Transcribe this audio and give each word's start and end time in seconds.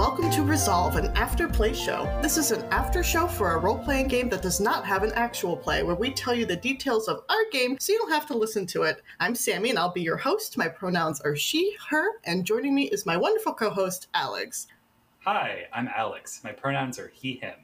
Welcome 0.00 0.30
to 0.30 0.42
Resolve, 0.42 0.96
an 0.96 1.08
after 1.08 1.46
play 1.46 1.74
show. 1.74 2.10
This 2.22 2.38
is 2.38 2.52
an 2.52 2.62
after 2.70 3.02
show 3.02 3.26
for 3.26 3.52
a 3.52 3.58
role 3.58 3.76
playing 3.76 4.08
game 4.08 4.30
that 4.30 4.40
does 4.40 4.58
not 4.58 4.86
have 4.86 5.02
an 5.02 5.12
actual 5.12 5.54
play, 5.54 5.82
where 5.82 5.94
we 5.94 6.10
tell 6.10 6.32
you 6.32 6.46
the 6.46 6.56
details 6.56 7.06
of 7.06 7.20
our 7.28 7.44
game 7.52 7.76
so 7.78 7.92
you 7.92 7.98
don't 7.98 8.10
have 8.10 8.24
to 8.28 8.34
listen 8.34 8.64
to 8.68 8.84
it. 8.84 9.02
I'm 9.20 9.34
Sammie, 9.34 9.68
and 9.68 9.78
I'll 9.78 9.92
be 9.92 10.00
your 10.00 10.16
host. 10.16 10.56
My 10.56 10.68
pronouns 10.68 11.20
are 11.20 11.36
she, 11.36 11.76
her, 11.90 12.12
and 12.24 12.46
joining 12.46 12.74
me 12.74 12.88
is 12.88 13.04
my 13.04 13.18
wonderful 13.18 13.52
co 13.52 13.68
host, 13.68 14.08
Alex. 14.14 14.68
Hi, 15.26 15.66
I'm 15.74 15.88
Alex. 15.94 16.40
My 16.42 16.52
pronouns 16.52 16.98
are 16.98 17.12
he, 17.14 17.34
him. 17.34 17.56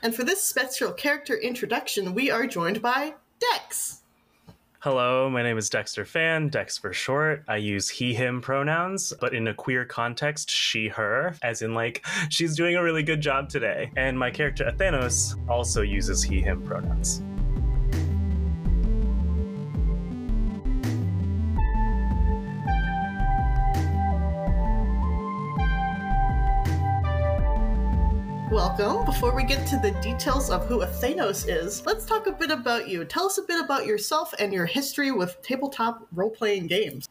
And 0.00 0.14
for 0.14 0.22
this 0.22 0.44
special 0.44 0.92
character 0.92 1.34
introduction, 1.36 2.14
we 2.14 2.30
are 2.30 2.46
joined 2.46 2.82
by 2.82 3.14
Dex. 3.40 4.03
Hello, 4.84 5.30
my 5.30 5.42
name 5.42 5.56
is 5.56 5.70
Dexter 5.70 6.04
Fan, 6.04 6.50
Dex 6.50 6.76
for 6.76 6.92
short. 6.92 7.42
I 7.48 7.56
use 7.56 7.88
he, 7.88 8.12
him 8.12 8.42
pronouns, 8.42 9.14
but 9.18 9.32
in 9.32 9.48
a 9.48 9.54
queer 9.54 9.86
context, 9.86 10.50
she, 10.50 10.88
her, 10.88 11.34
as 11.42 11.62
in 11.62 11.72
like, 11.72 12.04
she's 12.28 12.54
doing 12.54 12.76
a 12.76 12.82
really 12.82 13.02
good 13.02 13.22
job 13.22 13.48
today. 13.48 13.90
And 13.96 14.18
my 14.18 14.30
character 14.30 14.66
Athenos 14.66 15.36
also 15.48 15.80
uses 15.80 16.22
he, 16.22 16.42
him 16.42 16.60
pronouns. 16.60 17.22
Welcome. 28.54 29.04
Before 29.04 29.34
we 29.34 29.42
get 29.42 29.66
to 29.66 29.78
the 29.78 29.90
details 30.00 30.48
of 30.48 30.64
who 30.66 30.82
Athenos 30.82 31.48
is, 31.48 31.84
let's 31.84 32.04
talk 32.04 32.28
a 32.28 32.32
bit 32.32 32.52
about 32.52 32.88
you. 32.88 33.04
Tell 33.04 33.26
us 33.26 33.36
a 33.36 33.42
bit 33.42 33.60
about 33.60 33.84
yourself 33.84 34.32
and 34.38 34.52
your 34.52 34.64
history 34.64 35.10
with 35.10 35.42
tabletop 35.42 36.06
role 36.12 36.30
playing 36.30 36.68
games. 36.68 37.08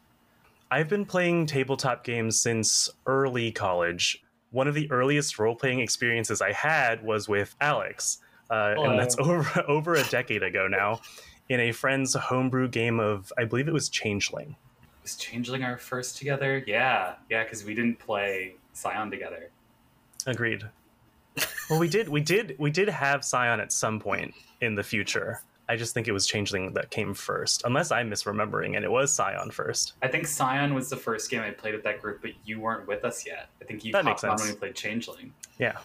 I've 0.72 0.88
been 0.88 1.04
playing 1.04 1.48
tabletop 1.48 2.06
games 2.06 2.40
since 2.40 2.90
early 3.08 3.52
college. 3.52 4.24
One 4.52 4.70
of 4.70 4.74
the 4.74 4.90
earliest 4.90 5.38
role 5.38 5.54
playing 5.54 5.82
experiences 5.82 6.42
I 6.42 6.54
had 6.54 7.04
was 7.04 7.28
with 7.28 7.54
Alex, 7.60 8.20
uh, 8.50 8.76
and 8.78 8.98
that's 8.98 9.18
over 9.20 9.66
over 9.68 9.96
a 9.96 10.04
decade 10.06 10.44
ago 10.44 10.70
now, 10.70 11.02
in 11.50 11.60
a 11.60 11.74
friend's 11.74 12.14
homebrew 12.14 12.70
game 12.70 13.02
of 13.02 13.34
I 13.38 13.44
believe 13.44 13.68
it 13.68 13.74
was 13.74 13.90
Changeling. 13.90 14.56
Was 15.02 15.18
Changeling 15.18 15.66
our 15.66 15.78
first 15.78 16.16
together? 16.16 16.64
Yeah, 16.66 17.16
yeah, 17.30 17.44
because 17.44 17.66
we 17.66 17.76
didn't 17.76 18.00
play 18.00 18.56
Scion 18.72 19.12
together. 19.12 19.50
Agreed. 20.26 20.64
Well, 21.70 21.80
we 21.80 21.88
did, 21.88 22.10
we 22.10 22.22
did, 22.22 22.56
we 22.60 22.72
did 22.72 22.90
have 22.90 23.24
Scion 23.24 23.60
at 23.60 23.72
some 23.72 24.00
point 24.00 24.34
in 24.62 24.76
the 24.76 24.84
future. 24.84 25.42
I 25.70 25.78
just 25.78 25.94
think 25.94 26.08
it 26.08 26.12
was 26.12 26.28
Changeling 26.28 26.74
that 26.74 26.92
came 26.92 27.14
first, 27.14 27.64
unless 27.66 27.90
I'm 27.90 28.10
misremembering, 28.10 28.76
and 28.76 28.84
it 28.84 28.92
was 28.92 29.14
Scion 29.14 29.50
first. 29.50 29.94
I 30.02 30.10
think 30.10 30.28
Scion 30.28 30.74
was 30.74 30.90
the 30.90 30.98
first 30.98 31.32
game 31.32 31.42
I 31.42 31.52
played 31.52 31.74
with 31.74 31.84
that 31.86 32.02
group, 32.02 32.22
but 32.22 32.32
you 32.44 32.60
weren't 32.60 32.88
with 32.88 33.06
us 33.06 33.26
yet. 33.26 33.50
I 33.62 33.66
think 33.66 33.86
you 33.86 33.94
That 33.94 34.04
popped 34.04 34.24
on 34.26 34.38
when 34.38 34.50
we 34.50 34.56
played 34.56 34.76
Changeling. 34.76 35.34
Yeah, 35.58 35.78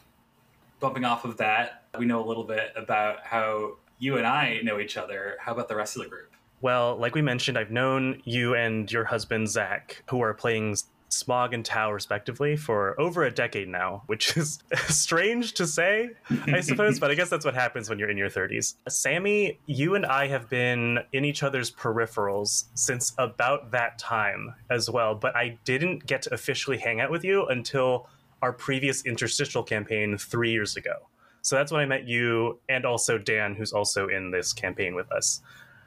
Bumping 0.81 1.05
off 1.05 1.25
of 1.25 1.37
that, 1.39 1.85
we 1.99 2.07
know 2.07 2.25
a 2.25 2.27
little 2.27 2.45
bit 2.45 2.73
about 2.77 3.25
how 3.25 3.77
you 3.99 4.17
and 4.17 4.27
I 4.27 4.61
know 4.63 4.79
each 4.79 4.97
other. 4.97 5.37
How 5.41 5.53
about 5.53 5.69
the 5.69 5.75
rest 5.75 5.97
of 5.97 6.03
the 6.03 6.09
group? 6.09 6.33
Well, 6.61 6.97
like 6.97 7.15
we 7.15 7.23
mentioned, 7.23 7.59
I've 7.59 7.71
known 7.71 8.21
you 8.25 8.55
and 8.55 8.91
your 8.91 9.05
husband 9.05 9.49
Zach, 9.49 10.03
who 10.09 10.21
are 10.23 10.35
playing 10.35 10.77
Smog 11.19 11.53
and 11.53 11.65
Tau 11.65 11.93
respectively, 11.93 12.57
for 12.57 12.99
over 13.01 13.25
a 13.25 13.31
decade 13.31 13.69
now, 13.69 14.03
which 14.07 14.37
is 14.37 14.63
strange 14.89 15.55
to 15.55 15.67
say, 15.67 16.11
I 16.47 16.61
suppose, 16.61 16.99
but 16.99 17.11
I 17.11 17.15
guess 17.15 17.29
that's 17.29 17.45
what 17.45 17.55
happens 17.55 17.91
when 17.91 17.99
you're 17.99 18.11
in 18.11 18.17
your 18.17 18.31
30s. 18.31 18.75
Sammie, 18.89 19.59
you 19.67 19.95
and 19.95 20.07
I 20.07 20.29
have 20.29 20.49
been 20.49 21.01
in 21.13 21.25
each 21.25 21.43
other's 21.43 21.71
peripherals 21.71 22.65
since 22.75 23.13
about 23.19 23.71
that 23.73 23.99
time 23.99 24.55
as 24.71 24.89
well, 24.89 25.15
but 25.15 25.37
I 25.37 25.59
didn't 25.65 26.07
get 26.07 26.23
to 26.23 26.35
officially 26.35 26.79
hang 26.79 27.01
out 27.01 27.11
with 27.11 27.25
you 27.25 27.47
until 27.47 28.09
our 28.43 28.53
previous 28.53 29.05
interstitial 29.05 29.63
campaign 29.63 30.17
three 30.17 30.53
years 30.53 30.77
ago. 30.77 30.95
So 31.43 31.57
that's 31.57 31.73
when 31.73 31.81
I 31.81 31.87
met 31.87 32.07
you 32.07 32.59
and 32.69 32.85
also 32.85 33.19
Dan, 33.19 33.55
who's 33.55 33.73
also 33.73 34.09
in 34.09 34.31
this 34.31 34.53
campaign 34.53 34.95
with 34.95 35.11
us. 35.13 35.41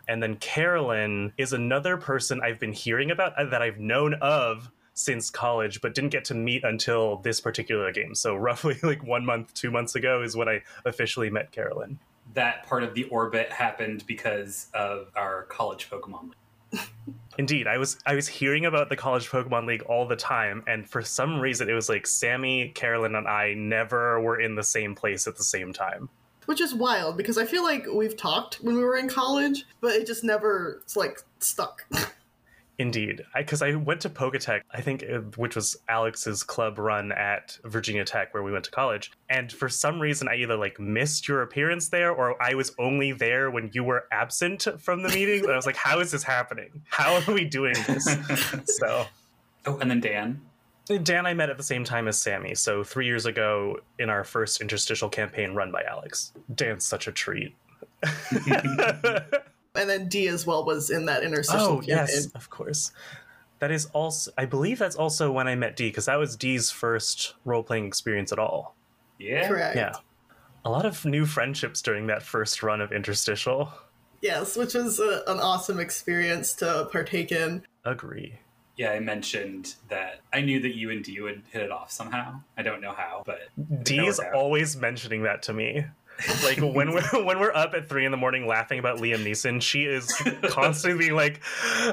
And 0.08 0.22
then 0.22 0.36
Carolyn 0.38 1.32
is 1.38 1.54
another 1.54 1.98
person 1.98 2.42
I've 2.42 2.60
been 2.60 2.74
hearing 2.74 3.12
about 3.12 3.34
that 3.38 3.62
I've 3.62 3.80
known 3.80 4.16
of 4.16 4.70
since 5.02 5.30
college, 5.30 5.82
but 5.82 5.96
didn't 5.96 6.12
get 6.12 6.26
to 6.26 6.34
meet 6.34 6.64
until 6.64 7.18
this 7.18 7.42
particular 7.42 7.92
game. 7.92 8.16
So 8.16 8.36
roughly 8.36 8.78
like 8.84 9.04
one 9.04 9.26
month, 9.26 9.54
two 9.54 9.72
months 9.72 9.96
ago 9.96 10.22
is 10.22 10.36
when 10.36 10.48
I 10.48 10.62
officially 10.86 11.30
met 11.30 11.52
Carolyn. 11.52 12.00
That 12.34 12.64
part 12.66 12.84
of 12.84 12.94
the 12.94 13.06
orbit 13.06 13.52
happened 13.52 14.06
because 14.08 14.68
of 14.74 15.12
our 15.16 15.44
college 15.44 15.90
Pokemon 15.90 16.32
League. 16.72 16.82
Indeed, 17.38 17.68
I 17.68 17.78
was 17.78 17.98
I 18.06 18.16
was 18.16 18.28
hearing 18.28 18.66
about 18.66 18.90
the 18.90 18.96
college 18.96 19.30
Pokemon 19.30 19.66
League 19.66 19.84
all 19.84 20.08
the 20.08 20.16
time, 20.16 20.64
and 20.68 20.90
for 20.90 21.02
some 21.02 21.40
reason 21.40 21.70
it 21.70 21.74
was 21.74 21.90
like 21.90 22.08
Sammie, 22.08 22.70
Carolyn, 22.70 23.16
and 23.16 23.28
I 23.28 23.54
never 23.54 24.22
were 24.22 24.40
in 24.40 24.56
the 24.56 24.64
same 24.64 24.96
place 24.96 25.28
at 25.28 25.36
the 25.36 25.44
same 25.44 25.74
time. 25.74 26.08
Which 26.46 26.62
is 26.62 26.74
wild 26.74 27.18
because 27.18 27.38
I 27.38 27.46
feel 27.46 27.64
like 27.64 27.86
we've 27.94 28.16
talked 28.16 28.56
when 28.56 28.76
we 28.76 28.84
were 28.84 28.98
in 28.98 29.10
college, 29.10 29.66
but 29.82 29.92
it 29.94 30.08
just 30.08 30.24
never 30.24 30.80
it's 30.84 30.96
like 30.96 31.22
stuck. 31.40 31.86
Indeed, 32.82 33.22
because 33.38 33.62
I, 33.62 33.76
went 33.76 34.02
to 34.02 34.10
Poketech, 34.10 34.62
I 34.72 34.82
think, 34.82 35.04
uh, 35.04 35.20
which 35.38 35.56
was 35.56 35.78
Alex's 35.88 36.42
club 36.42 36.80
run 36.80 37.12
at 37.12 37.60
Virginia 37.64 38.04
Tech, 38.04 38.34
where 38.34 38.42
we 38.42 38.52
went 38.52 38.66
to 38.66 38.72
college. 38.72 39.12
And 39.30 39.52
for 39.52 39.70
some 39.70 40.00
reason, 40.00 40.28
I 40.28 40.38
either 40.38 40.56
like 40.56 40.80
missed 40.80 41.28
your 41.28 41.44
appearance 41.44 41.90
there, 41.90 42.12
or 42.12 42.42
I 42.42 42.56
was 42.56 42.74
only 42.80 43.12
there 43.12 43.52
when 43.52 43.70
you 43.74 43.84
were 43.84 44.06
absent 44.12 44.68
from 44.80 45.04
the 45.04 45.10
meeting. 45.10 45.44
And 45.44 45.54
I 45.54 45.56
was 45.56 45.68
like, 45.68 45.76
"How 45.76 46.00
is 46.00 46.10
this 46.10 46.24
happening? 46.24 46.82
How 46.90 47.22
are 47.22 47.34
we 47.36 47.46
doing 47.46 47.76
this?" 47.86 48.18
so, 48.80 49.06
Oh, 49.68 49.78
and 49.78 49.92
then 49.92 50.00
Dan. 50.00 50.42
Dan, 51.04 51.28
I 51.28 51.36
met 51.36 51.52
at 51.52 51.58
the 51.58 51.64
same 51.64 51.84
time 51.84 52.08
as 52.08 52.20
Sammie. 52.20 52.56
So 52.56 52.84
three 52.84 53.06
years 53.06 53.28
ago, 53.28 53.80
in 54.00 54.10
our 54.10 54.24
first 54.24 54.60
interstitial 54.60 55.08
campaign 55.08 55.54
run 55.54 55.72
by 55.72 55.84
Alex. 55.84 56.34
Dan's 56.56 56.84
such 56.84 57.08
a 57.08 57.12
treat. 57.12 57.56
and 59.76 59.90
then 59.90 60.08
D 60.08 60.28
as 60.28 60.46
well 60.46 60.66
was 60.66 60.90
in 60.90 61.06
that 61.06 61.24
interstitial 61.24 61.66
Oh 61.68 61.76
campaign. 61.78 61.98
yes, 61.98 62.28
of 62.36 62.50
course. 62.50 62.92
That 63.60 63.72
is 63.72 63.86
also. 63.94 64.32
I 64.38 64.46
believe 64.46 64.80
that's 64.80 64.96
also 64.96 65.32
when 65.32 65.48
I 65.48 65.56
met 65.56 65.76
D 65.76 65.90
because 65.90 66.06
that 66.06 66.18
was 66.18 66.36
D's 66.36 66.72
first 66.72 67.36
role 67.46 67.64
playing 67.64 67.86
experience 67.86 68.32
at 68.32 68.40
all. 68.40 68.76
Yeah. 69.20 69.48
Correct. 69.48 69.76
Yeah, 69.76 69.94
a 70.66 70.70
lot 70.70 70.86
of 70.86 71.06
new 71.06 71.26
friendships 71.26 71.82
during 71.82 72.08
that 72.08 72.24
first 72.24 72.64
run 72.64 72.82
of 72.82 72.92
interstitial. 72.92 73.72
Yes, 74.22 74.56
which 74.56 74.74
was 74.74 75.00
a, 75.00 75.24
an 75.28 75.40
awesome 75.40 75.80
experience 75.80 76.54
to 76.54 76.88
partake 76.92 77.32
in. 77.32 77.64
Agree. 77.86 78.36
Yeah, 78.78 78.92
I 78.92 79.00
mentioned 79.00 79.76
that 79.90 80.22
I 80.34 80.42
knew 80.42 80.60
that 80.62 80.76
you 80.76 80.90
and 80.90 81.04
D 81.04 81.20
would 81.22 81.44
hit 81.52 81.62
it 81.62 81.72
off 81.72 81.92
somehow. 81.92 82.42
I 82.58 82.64
don't 82.64 82.82
know 82.82 82.94
how, 82.94 83.22
but 83.26 83.42
D 83.84 84.00
is 84.00 84.20
always 84.34 84.76
mentioning 84.76 85.22
that 85.24 85.44
to 85.44 85.54
me. 85.54 85.86
Like 86.44 86.58
when 86.58 86.92
we're 86.92 87.02
when 87.24 87.40
we're 87.40 87.54
up 87.54 87.74
at 87.74 87.88
three 87.88 88.06
in 88.06 88.12
the 88.12 88.18
morning 88.18 88.48
laughing 88.48 88.80
about 88.80 88.98
Liam 88.98 89.24
Neeson, 89.24 89.62
she 89.62 89.84
is 89.84 90.12
constantly 90.50 90.98
being 90.98 91.16
like, 91.16 91.42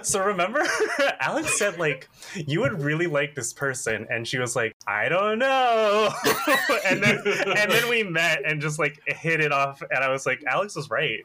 "So 0.03 0.25
remember, 0.25 0.65
Alex 1.21 1.59
said 1.59 1.79
like 1.79 2.09
you 2.35 2.61
would 2.61 2.83
really 2.83 3.07
like 3.07 3.35
this 3.35 3.53
person," 3.53 4.07
and 4.11 4.27
she 4.27 4.39
was 4.39 4.57
like, 4.57 4.75
"I 4.87 5.09
don't 5.09 5.39
know," 5.39 6.11
and 6.87 7.03
then 7.03 7.19
and 7.27 7.71
then 7.71 7.89
we 7.89 8.03
met 8.05 8.43
and 8.45 8.61
just 8.61 8.79
like 8.79 9.01
hit 9.07 9.41
it 9.41 9.53
off, 9.53 9.83
and 9.83 10.03
I 10.03 10.09
was 10.09 10.27
like, 10.27 10.43
"Alex 10.47 10.77
was 10.77 10.91
right." 10.91 11.25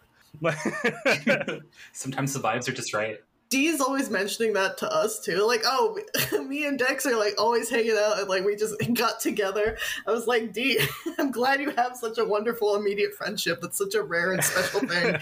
sometimes 1.93 2.33
the 2.33 2.39
vibes 2.39 2.67
are 2.67 2.73
just 2.73 2.93
right. 2.93 3.17
Dee's 3.53 3.79
always 3.79 4.09
mentioning 4.09 4.53
that 4.53 4.79
to 4.79 4.91
us 4.91 5.19
too. 5.19 5.45
Like, 5.45 5.61
oh, 5.63 5.99
me 6.47 6.65
and 6.65 6.79
Dex 6.79 7.05
are 7.05 7.15
like 7.15 7.35
always 7.37 7.69
hanging 7.69 7.95
out 7.95 8.19
and 8.19 8.27
like 8.27 8.43
we 8.43 8.55
just 8.55 8.73
got 8.95 9.19
together. 9.19 9.77
I 10.07 10.11
was 10.11 10.25
like, 10.25 10.53
Dee, 10.53 10.79
I'm 11.19 11.29
glad 11.29 11.61
you 11.61 11.69
have 11.69 11.95
such 11.95 12.17
a 12.17 12.25
wonderful 12.25 12.75
immediate 12.75 13.13
friendship. 13.13 13.61
That's 13.61 13.77
such 13.77 13.93
a 13.93 14.01
rare 14.01 14.33
and 14.33 14.43
special 14.43 14.79
thing. 14.79 15.19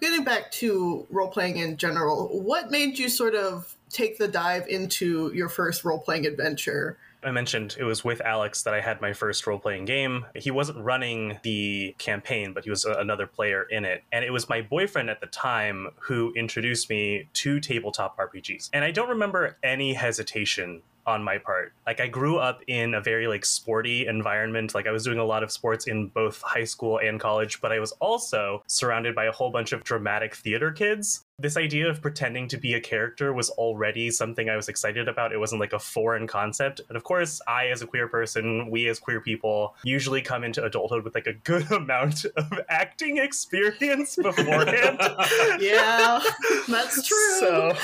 Getting 0.00 0.22
back 0.22 0.52
to 0.52 1.04
role 1.10 1.30
playing 1.30 1.56
in 1.56 1.76
general, 1.78 2.28
what 2.40 2.70
made 2.70 2.96
you 2.96 3.08
sort 3.08 3.34
of 3.34 3.74
take 3.90 4.18
the 4.18 4.28
dive 4.28 4.68
into 4.68 5.32
your 5.34 5.48
first 5.48 5.84
role 5.84 5.98
playing 5.98 6.26
adventure? 6.26 6.96
I 7.28 7.32
mentioned 7.32 7.76
it 7.78 7.84
was 7.84 8.04
with 8.04 8.20
Alex 8.20 8.62
that 8.62 8.74
I 8.74 8.80
had 8.80 9.00
my 9.00 9.12
first 9.12 9.46
role 9.46 9.58
playing 9.58 9.84
game. 9.84 10.26
He 10.34 10.50
wasn't 10.50 10.78
running 10.78 11.38
the 11.42 11.94
campaign, 11.98 12.52
but 12.52 12.64
he 12.64 12.70
was 12.70 12.84
a- 12.84 12.94
another 12.94 13.26
player 13.26 13.62
in 13.62 13.84
it. 13.84 14.04
And 14.12 14.24
it 14.24 14.30
was 14.30 14.48
my 14.48 14.62
boyfriend 14.62 15.10
at 15.10 15.20
the 15.20 15.26
time 15.26 15.88
who 16.00 16.32
introduced 16.36 16.90
me 16.90 17.28
to 17.34 17.60
tabletop 17.60 18.16
RPGs. 18.18 18.70
And 18.72 18.84
I 18.84 18.90
don't 18.90 19.08
remember 19.08 19.58
any 19.62 19.94
hesitation 19.94 20.82
on 21.06 21.22
my 21.22 21.38
part. 21.38 21.72
Like 21.86 22.00
I 22.00 22.08
grew 22.08 22.38
up 22.38 22.62
in 22.66 22.94
a 22.94 23.00
very 23.00 23.26
like 23.28 23.44
sporty 23.44 24.06
environment. 24.06 24.74
Like 24.74 24.86
I 24.86 24.90
was 24.90 25.04
doing 25.04 25.18
a 25.18 25.24
lot 25.24 25.42
of 25.42 25.52
sports 25.52 25.86
in 25.86 26.08
both 26.08 26.42
high 26.42 26.64
school 26.64 26.98
and 26.98 27.20
college, 27.20 27.60
but 27.60 27.72
I 27.72 27.78
was 27.78 27.92
also 27.92 28.62
surrounded 28.66 29.14
by 29.14 29.26
a 29.26 29.32
whole 29.32 29.50
bunch 29.50 29.72
of 29.72 29.84
dramatic 29.84 30.34
theater 30.34 30.72
kids. 30.72 31.24
This 31.38 31.58
idea 31.58 31.88
of 31.88 32.00
pretending 32.00 32.48
to 32.48 32.56
be 32.56 32.74
a 32.74 32.80
character 32.80 33.32
was 33.32 33.50
already 33.50 34.10
something 34.10 34.48
I 34.48 34.56
was 34.56 34.68
excited 34.68 35.06
about. 35.06 35.32
It 35.32 35.38
wasn't 35.38 35.60
like 35.60 35.74
a 35.74 35.78
foreign 35.78 36.26
concept. 36.26 36.80
And 36.88 36.96
of 36.96 37.04
course, 37.04 37.42
I 37.46 37.66
as 37.66 37.82
a 37.82 37.86
queer 37.86 38.08
person, 38.08 38.70
we 38.70 38.88
as 38.88 38.98
queer 38.98 39.20
people 39.20 39.76
usually 39.84 40.22
come 40.22 40.44
into 40.44 40.64
adulthood 40.64 41.04
with 41.04 41.14
like 41.14 41.26
a 41.26 41.34
good 41.34 41.70
amount 41.72 42.24
of 42.36 42.60
acting 42.68 43.18
experience 43.18 44.16
beforehand. 44.16 44.98
Yeah, 45.60 46.20
that's 46.68 47.02
true. 47.08 47.38
So 47.38 47.76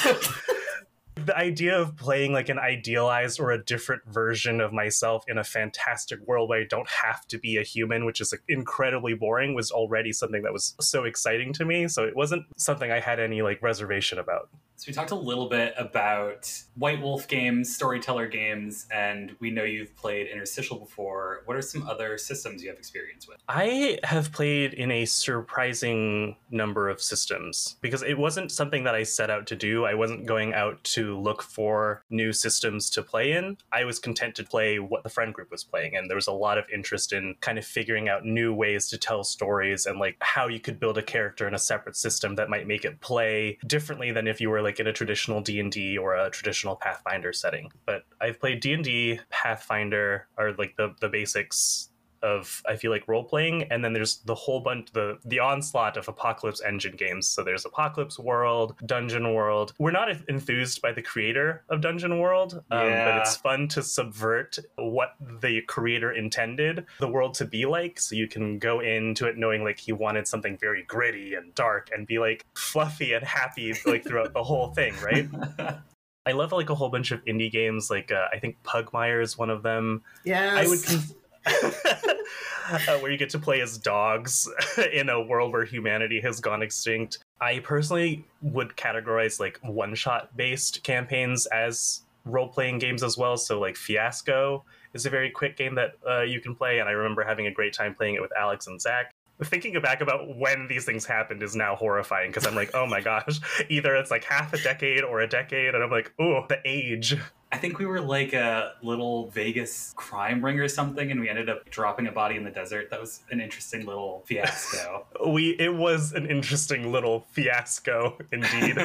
the 1.15 1.37
idea 1.37 1.79
of 1.79 1.97
playing 1.97 2.33
like 2.33 2.49
an 2.49 2.59
idealized 2.59 3.39
or 3.39 3.53
a 3.53 3.63
different 3.63 4.03
version 4.07 4.61
of 4.61 4.73
myself 4.73 5.25
in 5.29 5.39
a 5.39 5.45
fantastic 5.45 6.21
world 6.27 6.49
where 6.49 6.61
I 6.61 6.65
don't 6.65 6.89
have 6.89 7.27
to 7.29 7.39
be 7.39 7.57
a 7.57 7.63
human, 7.63 8.05
which 8.05 8.21
is 8.21 8.33
like, 8.33 8.43
incredibly 8.49 9.15
boring, 9.15 9.55
was 9.55 9.71
already 9.71 10.13
something 10.13 10.43
that 10.43 10.53
was 10.53 10.75
so 10.81 11.05
exciting 11.05 11.53
to 11.55 11.65
me. 11.65 11.89
So 11.89 12.05
it 12.05 12.17
wasn't 12.17 12.45
something 12.57 12.91
I 12.91 13.01
had 13.01 13.21
any 13.21 13.43
like 13.43 13.63
reservation 13.63 14.19
about. 14.19 14.49
So 14.77 14.89
we 14.89 14.95
talked 14.95 15.13
a 15.13 15.17
little 15.17 15.49
bit 15.49 15.75
about 15.79 16.53
White 16.75 17.01
Wolf 17.01 17.29
games, 17.29 17.73
storyteller 17.73 18.27
games, 18.27 18.89
and 18.93 19.37
we 19.39 19.51
know 19.51 19.63
you've 19.63 19.95
played 19.95 20.27
Interstitial 20.27 20.77
before. 20.77 21.43
What 21.45 21.57
are 21.57 21.63
some 21.63 21.87
other 21.87 22.19
systems 22.19 22.65
you 22.65 22.71
have 22.71 22.79
experience 22.79 23.29
with? 23.29 23.39
I 23.49 24.01
have 24.03 24.33
played 24.33 24.75
in 24.75 24.91
a 24.91 25.05
surprising 25.05 26.37
number 26.51 26.89
of 26.89 27.01
systems 27.01 27.77
because 27.81 28.03
it 28.03 28.19
wasn't 28.19 28.51
something 28.51 28.83
that 28.83 28.95
I 28.95 29.05
set 29.05 29.31
out 29.31 29.47
to 29.49 29.57
do. 29.57 29.85
I 29.85 29.95
wasn't 29.95 30.27
going 30.27 30.53
out 30.53 30.83
to 30.85 31.17
look 31.17 31.43
for 31.43 32.03
new 32.11 32.33
systems 32.33 32.91
to 32.91 33.03
play 33.03 33.33
in. 33.33 33.59
I 33.71 33.85
was 33.85 34.01
content 34.01 34.35
to 34.37 34.45
play 34.45 34.81
what 34.81 35.05
the 35.05 35.11
friend 35.11 35.33
group 35.33 35.53
was 35.53 35.63
playing, 35.63 35.97
and 35.97 36.11
there 36.11 36.17
was 36.17 36.27
a 36.27 36.33
lot 36.33 36.59
of 36.59 36.65
interest 36.75 37.13
in 37.13 37.37
kind 37.41 37.57
of 37.57 37.65
figuring 37.65 38.09
out 38.09 38.25
new 38.25 38.53
ways 38.53 38.89
to 38.89 38.99
tell 38.99 39.23
stories 39.23 39.87
and 39.87 40.01
like 40.01 40.17
how 40.21 40.49
you 40.49 40.59
could 40.59 40.81
build 40.81 40.99
a 40.99 41.03
character 41.03 41.47
in 41.47 41.55
a 41.55 41.59
separate 41.59 41.97
system 41.97 42.35
that 42.35 42.51
might 42.51 42.67
make 42.67 42.85
it 42.85 43.01
play 43.01 43.59
differently 43.67 44.11
than 44.11 44.27
if 44.27 44.41
you 44.41 44.51
were 44.51 44.62
like 44.63 44.81
in 44.81 44.87
a 44.87 44.93
traditional 44.93 45.41
D&D 45.41 45.99
or 45.99 46.15
a 46.15 46.31
traditional 46.31 46.77
Pathfinder 46.77 47.33
setting. 47.33 47.71
But 47.87 48.05
I've 48.21 48.41
played 48.41 48.61
D&D, 48.61 49.21
Pathfinder 49.31 50.29
are 50.37 50.53
like 50.53 50.77
the 50.77 50.95
the 51.01 51.09
basics 51.09 51.91
of 52.23 52.63
I 52.69 52.77
feel 52.77 52.91
like 52.91 53.09
role 53.09 53.25
playing, 53.25 53.65
and 53.65 53.85
then 53.85 53.93
there's 53.93 54.19
the 54.25 54.35
whole 54.35 54.61
bunch 54.61 54.93
the 54.93 55.19
the 55.25 55.39
onslaught 55.41 55.97
of 55.97 56.09
Apocalypse 56.09 56.61
Engine 56.63 56.97
games. 56.97 57.29
So 57.29 57.43
there's 57.43 57.65
Apocalypse 57.65 58.19
World, 58.19 58.75
Dungeon 58.87 59.33
World. 59.35 59.73
We're 59.79 59.91
not 59.91 60.09
enthused 60.29 60.81
by 60.83 60.93
the 60.93 61.03
creator 61.03 61.65
of 61.69 61.81
Dungeon 61.81 62.19
World, 62.19 62.63
um, 62.71 62.87
Yeah. 62.89 63.05
but 63.13 63.21
it's 63.23 63.37
fun 63.37 63.69
to 63.69 63.83
subvert 63.83 64.59
what 64.77 65.15
the 65.41 65.63
creator 65.63 66.13
intended 66.13 66.87
the 66.99 67.09
world 67.09 67.35
to 67.35 67.45
be 67.45 67.67
like. 67.67 68.01
So 68.01 68.15
you 68.15 68.29
can 68.29 68.59
go 68.59 68.81
into 68.81 69.27
it 69.27 69.37
knowing 69.37 69.65
like 69.65 69.79
he 69.79 69.93
wanted 69.93 70.29
something 70.29 70.57
very 70.59 70.83
gritty 70.85 71.35
and 71.35 71.55
dark, 71.55 71.91
and 71.93 72.07
be 72.07 72.19
like 72.19 72.47
fluffy 72.55 73.13
and 73.15 73.25
happy 73.25 73.75
like 73.87 74.05
throughout 74.05 74.33
the 74.33 74.43
whole 74.43 74.69
thing, 74.75 74.95
right? 75.03 75.29
I 76.25 76.33
love 76.33 76.53
like 76.53 76.71
a 76.71 76.75
whole 76.77 76.89
bunch 76.89 77.11
of 77.11 77.25
indie 77.25 77.51
games. 77.51 77.91
Like 77.91 78.13
uh, 78.13 78.29
I 78.33 78.39
think 78.39 78.57
Pugmire 78.63 79.21
is 79.21 79.37
one 79.37 79.51
of 79.51 79.65
them. 79.65 80.03
Yeah, 80.25 80.55
I 80.57 80.69
would. 80.69 80.85
Con- 80.85 81.01
uh, 81.47 82.99
where 83.01 83.11
you 83.11 83.19
get 83.19 83.31
to 83.31 83.39
play 83.39 83.61
as 83.61 83.79
dogs 83.79 84.49
in 84.93 85.09
a 85.09 85.21
world 85.21 85.53
where 85.53 85.65
humanity 85.65 86.21
has 86.21 86.41
gone 86.41 86.63
extinct. 86.63 87.19
I 87.41 87.59
personally 87.61 88.25
would 88.41 88.77
categorize 88.77 89.41
like 89.41 89.59
one 89.63 89.95
shot 89.95 90.37
based 90.37 90.83
campaigns 90.83 91.47
as 91.47 92.03
role 92.25 92.49
playing 92.49 92.79
games 92.79 93.03
as 93.03 93.19
well. 93.19 93.37
So, 93.37 93.61
like 93.61 93.77
Fiasco 93.77 94.65
is 94.95 95.07
a 95.07 95.11
very 95.11 95.31
quick 95.31 95.57
game 95.57 95.75
that 95.75 95.93
uh, 96.09 96.23
you 96.23 96.41
can 96.41 96.55
play, 96.55 96.79
and 96.79 96.89
I 96.89 96.93
remember 96.93 97.25
having 97.25 97.47
a 97.47 97.51
great 97.51 97.73
time 97.73 97.95
playing 97.95 98.17
it 98.17 98.23
with 98.23 98.33
Alex 98.39 98.67
and 98.67 98.81
Zach. 98.81 99.13
Thinking 99.43 99.81
back 99.81 100.03
about 100.03 100.37
when 100.37 100.69
these 100.69 100.85
things 100.85 101.05
happened 101.05 101.43
is 101.43 101.57
now 101.57 101.75
horrifying 101.75 102.31
because 102.31 102.47
I'm 102.47 102.55
like, 102.55 102.71
oh 102.75 102.87
my 102.87 103.01
gosh, 103.01 103.41
either 103.69 103.97
it's 103.97 104.11
like 104.11 104.23
half 104.25 104.53
a 104.53 104.63
decade 104.63 105.03
or 105.03 105.21
a 105.21 105.27
decade, 105.27 105.75
and 105.75 105.83
I'm 105.83 105.91
like, 105.91 106.13
oh, 106.19 106.45
the 106.49 106.59
age. 106.65 107.17
I 107.53 107.59
think 107.59 107.79
we 107.79 107.85
were 107.85 108.01
like 108.01 108.33
a 108.33 108.73
little 108.83 109.29
Vegas 109.29 109.93
crime 109.95 110.43
ring 110.43 110.59
or 110.59 110.69
something, 110.69 111.11
and 111.11 111.21
we 111.21 111.29
ended 111.29 111.51
up 111.51 111.69
dropping 111.69 112.07
a 112.07 112.13
body 112.13 112.37
in 112.37 112.45
the 112.45 112.51
desert. 112.51 112.89
That 112.89 112.99
was 112.99 113.23
an 113.31 113.41
interesting 113.41 113.85
little 113.85 114.25
fiasco. 114.27 115.07
We 115.27 115.51
it 115.61 115.73
was 115.73 116.13
an 116.13 116.27
interesting 116.27 116.91
little 116.91 117.27
fiasco 117.31 118.19
indeed. 118.33 118.77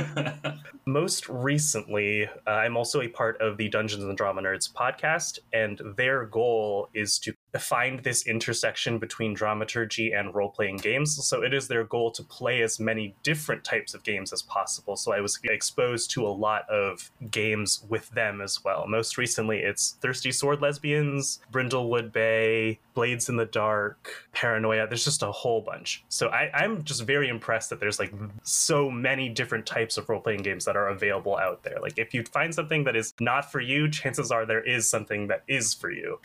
Most 0.86 1.28
recently, 1.30 2.28
uh, 2.28 2.50
I'm 2.50 2.78
also 2.78 3.02
a 3.02 3.08
part 3.08 3.42
of 3.42 3.58
the 3.58 3.70
Dungeons 3.70 4.04
and 4.04 4.16
Drama 4.16 4.42
Nerds 4.42 4.72
podcast, 4.72 5.40
and 5.52 5.82
their 5.96 6.26
goal 6.26 6.90
is 6.94 7.18
to 7.20 7.34
find 7.58 8.04
this 8.04 8.28
intersection 8.28 9.00
between 9.00 9.34
dramaturgy 9.34 10.12
and 10.14 10.34
role 10.34 10.50
playing 10.50 10.78
games. 10.78 11.26
So 11.26 11.44
it 11.44 11.54
is 11.54 11.68
their 11.68 11.84
goal 11.84 12.12
to 12.12 12.24
play 12.24 12.62
as 12.62 12.80
many 12.80 13.16
different 13.24 13.64
types 13.64 13.94
of 13.94 14.04
games 14.04 14.34
as 14.34 14.42
possible. 14.42 14.96
So 14.96 15.14
I 15.14 15.22
was 15.22 15.40
exposed 15.44 16.12
to 16.12 16.26
a 16.26 16.30
lot 16.30 16.70
of 16.70 17.12
games 17.32 17.84
with 17.90 18.10
them 18.10 18.42
as 18.42 18.64
well. 18.64 18.86
Most 18.88 19.18
recently, 19.18 19.60
it's 19.60 19.98
Thirsty 20.02 20.32
Sword 20.32 20.62
Lesbians, 20.62 21.40
Brindlewood 21.52 22.12
Bay, 22.12 22.80
Blades 22.94 23.30
in 23.30 23.38
the 23.38 23.46
Dark, 23.46 24.28
Paranoia. 24.34 24.88
There's 24.88 25.06
just 25.06 25.24
a 25.24 25.32
whole 25.32 25.62
bunch. 25.62 26.04
So 26.10 26.30
I, 26.30 26.52
I'm 26.54 26.84
just 26.84 27.04
very 27.04 27.30
impressed 27.30 27.70
that 27.70 27.80
there's 27.80 28.00
like 28.00 28.14
so 28.44 28.90
many 28.90 29.30
different 29.30 29.66
types 29.66 29.98
of 29.98 30.10
role 30.10 30.22
playing 30.22 30.42
games 30.42 30.66
that 30.66 30.76
are 30.76 30.90
available 30.90 31.38
out 31.38 31.64
there. 31.64 31.78
Like 31.82 31.98
if 31.98 32.14
you 32.14 32.24
find 32.24 32.54
something 32.54 32.84
that 32.86 32.96
is 32.96 33.14
not 33.20 33.52
for 33.52 33.60
you, 33.60 33.90
chances 33.90 34.32
are 34.32 34.46
there 34.46 34.64
is 34.64 34.90
something 34.90 35.28
that 35.28 35.44
is 35.48 35.74
for 35.74 35.92
you. 35.92 36.20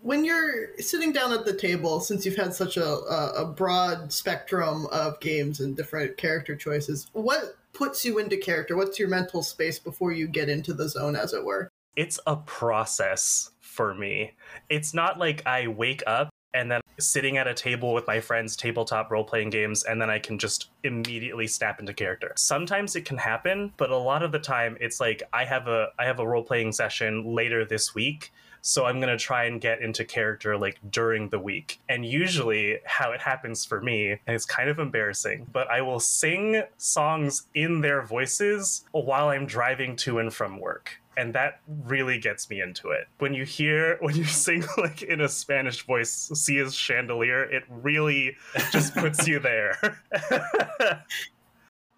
When 0.00 0.24
you're 0.24 0.78
sitting 0.78 1.12
down 1.12 1.32
at 1.32 1.44
the 1.44 1.52
table, 1.52 2.00
since 2.00 2.24
you've 2.24 2.36
had 2.36 2.54
such 2.54 2.76
a, 2.76 2.86
a, 2.86 3.44
broad 3.44 4.12
spectrum 4.12 4.86
of 4.92 5.18
games 5.18 5.58
and 5.58 5.76
different 5.76 6.16
character 6.16 6.54
choices, 6.54 7.08
what 7.12 7.56
puts 7.72 8.04
you 8.04 8.18
into 8.18 8.36
character? 8.36 8.76
What's 8.76 8.98
your 8.98 9.08
mental 9.08 9.42
space 9.42 9.78
before 9.78 10.12
you 10.12 10.28
get 10.28 10.48
into 10.48 10.72
the 10.72 10.88
zone, 10.88 11.16
as 11.16 11.32
it 11.34 11.44
were? 11.44 11.70
It's 11.96 12.20
a 12.26 12.36
process 12.36 13.50
for 13.60 13.92
me. 13.92 14.32
It's 14.68 14.94
not 14.94 15.18
like 15.18 15.44
I 15.46 15.66
wake 15.66 16.02
up 16.06 16.30
and 16.54 16.70
then 16.70 16.80
sitting 16.98 17.36
at 17.36 17.46
a 17.46 17.54
table 17.54 17.92
with 17.92 18.06
my 18.06 18.20
friends 18.20 18.56
tabletop 18.56 19.10
role 19.10 19.24
playing 19.24 19.50
games 19.50 19.84
and 19.84 20.00
then 20.00 20.10
I 20.10 20.18
can 20.18 20.38
just 20.38 20.70
immediately 20.82 21.46
snap 21.46 21.78
into 21.78 21.92
character. 21.92 22.32
Sometimes 22.36 22.96
it 22.96 23.04
can 23.04 23.18
happen, 23.18 23.72
but 23.76 23.90
a 23.90 23.96
lot 23.96 24.22
of 24.22 24.32
the 24.32 24.38
time 24.38 24.76
it's 24.80 25.00
like 25.00 25.22
I 25.32 25.44
have 25.44 25.68
a 25.68 25.88
I 25.98 26.04
have 26.06 26.18
a 26.18 26.26
role 26.26 26.42
playing 26.42 26.72
session 26.72 27.34
later 27.34 27.64
this 27.64 27.94
week 27.94 28.32
so 28.68 28.84
I'm 28.84 29.00
going 29.00 29.08
to 29.08 29.16
try 29.16 29.44
and 29.44 29.62
get 29.62 29.80
into 29.80 30.04
character 30.04 30.58
like 30.58 30.78
during 30.90 31.30
the 31.30 31.38
week. 31.38 31.80
And 31.88 32.04
usually, 32.04 32.80
how 32.84 33.12
it 33.12 33.20
happens 33.20 33.64
for 33.64 33.80
me, 33.80 34.10
and 34.10 34.36
it's 34.36 34.44
kind 34.44 34.68
of 34.68 34.78
embarrassing, 34.78 35.46
but 35.50 35.70
I 35.70 35.80
will 35.80 36.00
sing 36.00 36.62
songs 36.76 37.46
in 37.54 37.80
their 37.80 38.02
voices 38.02 38.84
while 38.92 39.30
I'm 39.30 39.46
driving 39.46 39.96
to 39.96 40.18
and 40.18 40.32
from 40.32 40.60
work. 40.60 41.00
And 41.16 41.34
that 41.34 41.60
really 41.86 42.18
gets 42.18 42.50
me 42.50 42.60
into 42.60 42.90
it. 42.90 43.08
When 43.20 43.32
you 43.32 43.44
hear, 43.44 43.96
when 44.00 44.14
you 44.14 44.24
sing 44.24 44.62
like 44.76 45.02
in 45.02 45.22
a 45.22 45.28
Spanish 45.30 45.86
voice, 45.86 46.30
Sia's 46.34 46.74
Chandelier, 46.74 47.44
it 47.44 47.64
really 47.70 48.36
just 48.70 48.94
puts 48.94 49.26
you 49.26 49.38
there. 49.38 49.98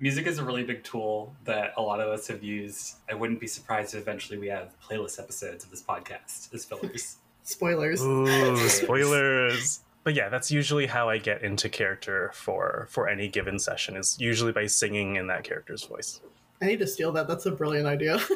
Music 0.00 0.26
is 0.26 0.38
a 0.38 0.44
really 0.44 0.64
big 0.64 0.82
tool 0.82 1.34
that 1.44 1.74
a 1.76 1.82
lot 1.82 2.00
of 2.00 2.08
us 2.08 2.26
have 2.26 2.42
used. 2.42 2.96
I 3.10 3.14
wouldn't 3.14 3.38
be 3.38 3.46
surprised 3.46 3.94
if 3.94 4.00
eventually 4.00 4.38
we 4.38 4.48
have 4.48 4.74
playlist 4.82 5.18
episodes 5.20 5.62
of 5.62 5.70
this 5.70 5.82
podcast 5.82 6.52
as 6.54 6.64
fillers. 6.64 7.16
Spoilers. 7.42 8.02
Ooh, 8.02 8.56
spoilers. 8.68 9.80
But 10.04 10.14
yeah, 10.14 10.28
that's 10.28 10.50
usually 10.50 10.86
how 10.86 11.08
I 11.08 11.18
get 11.18 11.42
into 11.42 11.68
character 11.68 12.30
for 12.34 12.86
for 12.90 13.08
any 13.08 13.28
given 13.28 13.58
session 13.58 13.96
is 13.96 14.16
usually 14.18 14.52
by 14.52 14.66
singing 14.66 15.16
in 15.16 15.26
that 15.26 15.44
character's 15.44 15.84
voice. 15.84 16.20
I 16.62 16.66
need 16.66 16.78
to 16.78 16.86
steal 16.86 17.12
that. 17.12 17.28
That's 17.28 17.46
a 17.46 17.50
brilliant 17.50 17.86
idea. 17.86 18.20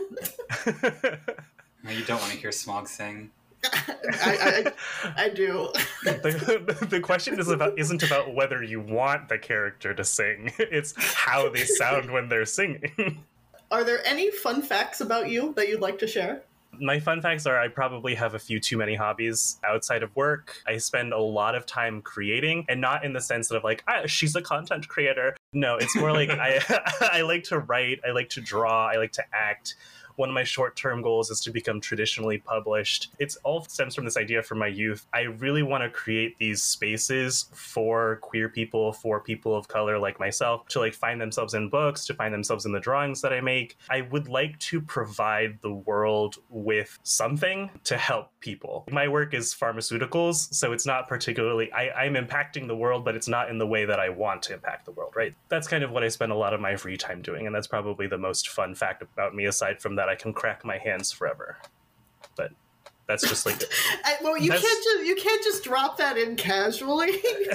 Now, 1.84 1.90
you 1.90 2.02
don't 2.06 2.18
want 2.18 2.32
to 2.32 2.38
hear 2.38 2.50
Smog 2.50 2.88
sing. 2.88 3.30
I, 3.64 4.72
I, 5.04 5.24
I 5.24 5.28
do. 5.28 5.70
the, 6.04 6.86
the 6.90 7.00
question 7.00 7.38
is 7.38 7.48
about 7.48 7.78
isn't 7.78 8.02
about 8.02 8.34
whether 8.34 8.62
you 8.62 8.80
want 8.80 9.28
the 9.28 9.38
character 9.38 9.94
to 9.94 10.04
sing. 10.04 10.52
It's 10.58 10.94
how 10.96 11.48
they 11.50 11.64
sound 11.64 12.10
when 12.10 12.28
they're 12.28 12.46
singing. 12.46 13.22
Are 13.70 13.84
there 13.84 14.06
any 14.06 14.30
fun 14.30 14.62
facts 14.62 15.00
about 15.00 15.28
you 15.28 15.52
that 15.56 15.68
you'd 15.68 15.80
like 15.80 15.98
to 15.98 16.06
share? 16.06 16.42
My 16.80 16.98
fun 16.98 17.22
facts 17.22 17.46
are 17.46 17.58
I 17.58 17.68
probably 17.68 18.14
have 18.14 18.34
a 18.34 18.38
few 18.38 18.58
too 18.58 18.76
many 18.76 18.94
hobbies 18.94 19.58
outside 19.64 20.02
of 20.02 20.14
work. 20.16 20.56
I 20.66 20.78
spend 20.78 21.12
a 21.12 21.18
lot 21.18 21.54
of 21.54 21.66
time 21.66 22.02
creating, 22.02 22.66
and 22.68 22.80
not 22.80 23.04
in 23.04 23.12
the 23.12 23.20
sense 23.20 23.50
of 23.50 23.64
like, 23.64 23.84
ah, 23.86 24.02
she's 24.06 24.34
a 24.34 24.42
content 24.42 24.88
creator. 24.88 25.36
No, 25.52 25.76
it's 25.76 25.94
more 25.96 26.12
like 26.12 26.30
I, 26.30 26.60
I 27.00 27.20
like 27.22 27.44
to 27.44 27.58
write, 27.58 28.00
I 28.06 28.10
like 28.10 28.30
to 28.30 28.40
draw, 28.40 28.88
I 28.88 28.96
like 28.96 29.12
to 29.12 29.24
act. 29.32 29.76
One 30.16 30.28
of 30.28 30.34
my 30.34 30.44
short 30.44 30.76
term 30.76 31.02
goals 31.02 31.30
is 31.30 31.40
to 31.40 31.50
become 31.50 31.80
traditionally 31.80 32.38
published. 32.38 33.12
It's 33.18 33.36
all 33.36 33.64
stems 33.64 33.94
from 33.94 34.04
this 34.04 34.16
idea 34.16 34.42
from 34.42 34.58
my 34.58 34.68
youth. 34.68 35.06
I 35.12 35.22
really 35.22 35.62
want 35.62 35.82
to 35.82 35.90
create 35.90 36.38
these 36.38 36.62
spaces 36.62 37.46
for 37.52 38.16
queer 38.22 38.48
people, 38.48 38.92
for 38.92 39.20
people 39.20 39.56
of 39.56 39.68
color 39.68 39.98
like 39.98 40.20
myself, 40.20 40.68
to 40.68 40.80
like 40.80 40.94
find 40.94 41.20
themselves 41.20 41.54
in 41.54 41.68
books, 41.68 42.04
to 42.06 42.14
find 42.14 42.32
themselves 42.32 42.66
in 42.66 42.72
the 42.72 42.80
drawings 42.80 43.20
that 43.22 43.32
I 43.32 43.40
make. 43.40 43.76
I 43.90 44.02
would 44.02 44.28
like 44.28 44.58
to 44.60 44.80
provide 44.80 45.58
the 45.62 45.72
world 45.72 46.36
with 46.48 46.98
something 47.02 47.70
to 47.84 47.96
help 47.96 48.30
people. 48.40 48.84
My 48.90 49.08
work 49.08 49.34
is 49.34 49.54
pharmaceuticals, 49.54 50.52
so 50.54 50.72
it's 50.72 50.86
not 50.86 51.08
particularly, 51.08 51.72
I, 51.72 51.90
I'm 51.90 52.14
impacting 52.14 52.66
the 52.66 52.76
world, 52.76 53.04
but 53.04 53.14
it's 53.14 53.28
not 53.28 53.50
in 53.50 53.58
the 53.58 53.66
way 53.66 53.84
that 53.84 53.98
I 53.98 54.08
want 54.10 54.42
to 54.44 54.54
impact 54.54 54.84
the 54.84 54.92
world, 54.92 55.14
right? 55.16 55.34
That's 55.48 55.66
kind 55.66 55.82
of 55.82 55.90
what 55.90 56.04
I 56.04 56.08
spend 56.08 56.32
a 56.32 56.36
lot 56.36 56.54
of 56.54 56.60
my 56.60 56.76
free 56.76 56.96
time 56.96 57.22
doing, 57.22 57.46
and 57.46 57.54
that's 57.54 57.66
probably 57.66 58.06
the 58.06 58.18
most 58.18 58.48
fun 58.48 58.74
fact 58.74 59.02
about 59.02 59.34
me, 59.34 59.46
aside 59.46 59.80
from 59.80 59.96
that 59.96 60.03
I 60.08 60.14
can 60.14 60.32
crack 60.32 60.64
my 60.64 60.78
hands 60.78 61.12
forever. 61.12 61.56
But 62.36 62.52
that's 63.06 63.28
just 63.28 63.46
like 63.46 63.62
I, 64.04 64.16
well, 64.22 64.36
you 64.36 64.50
can't 64.50 64.62
just 64.62 65.06
you 65.06 65.16
can't 65.16 65.42
just 65.42 65.64
drop 65.64 65.96
that 65.98 66.16
in 66.16 66.36
casually. 66.36 67.12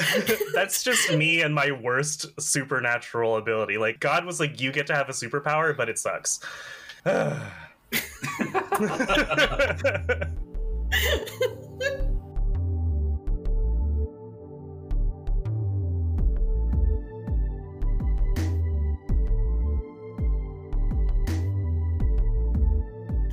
that's 0.53 0.83
just 0.83 1.13
me 1.13 1.41
and 1.41 1.53
my 1.53 1.71
worst 1.71 2.27
supernatural 2.39 3.37
ability. 3.37 3.77
Like 3.77 3.99
God 3.99 4.25
was 4.25 4.39
like, 4.39 4.61
you 4.61 4.71
get 4.71 4.87
to 4.87 4.95
have 4.95 5.09
a 5.09 5.13
superpower, 5.13 5.75
but 5.75 5.89
it 5.89 5.99
sucks. 5.99 6.39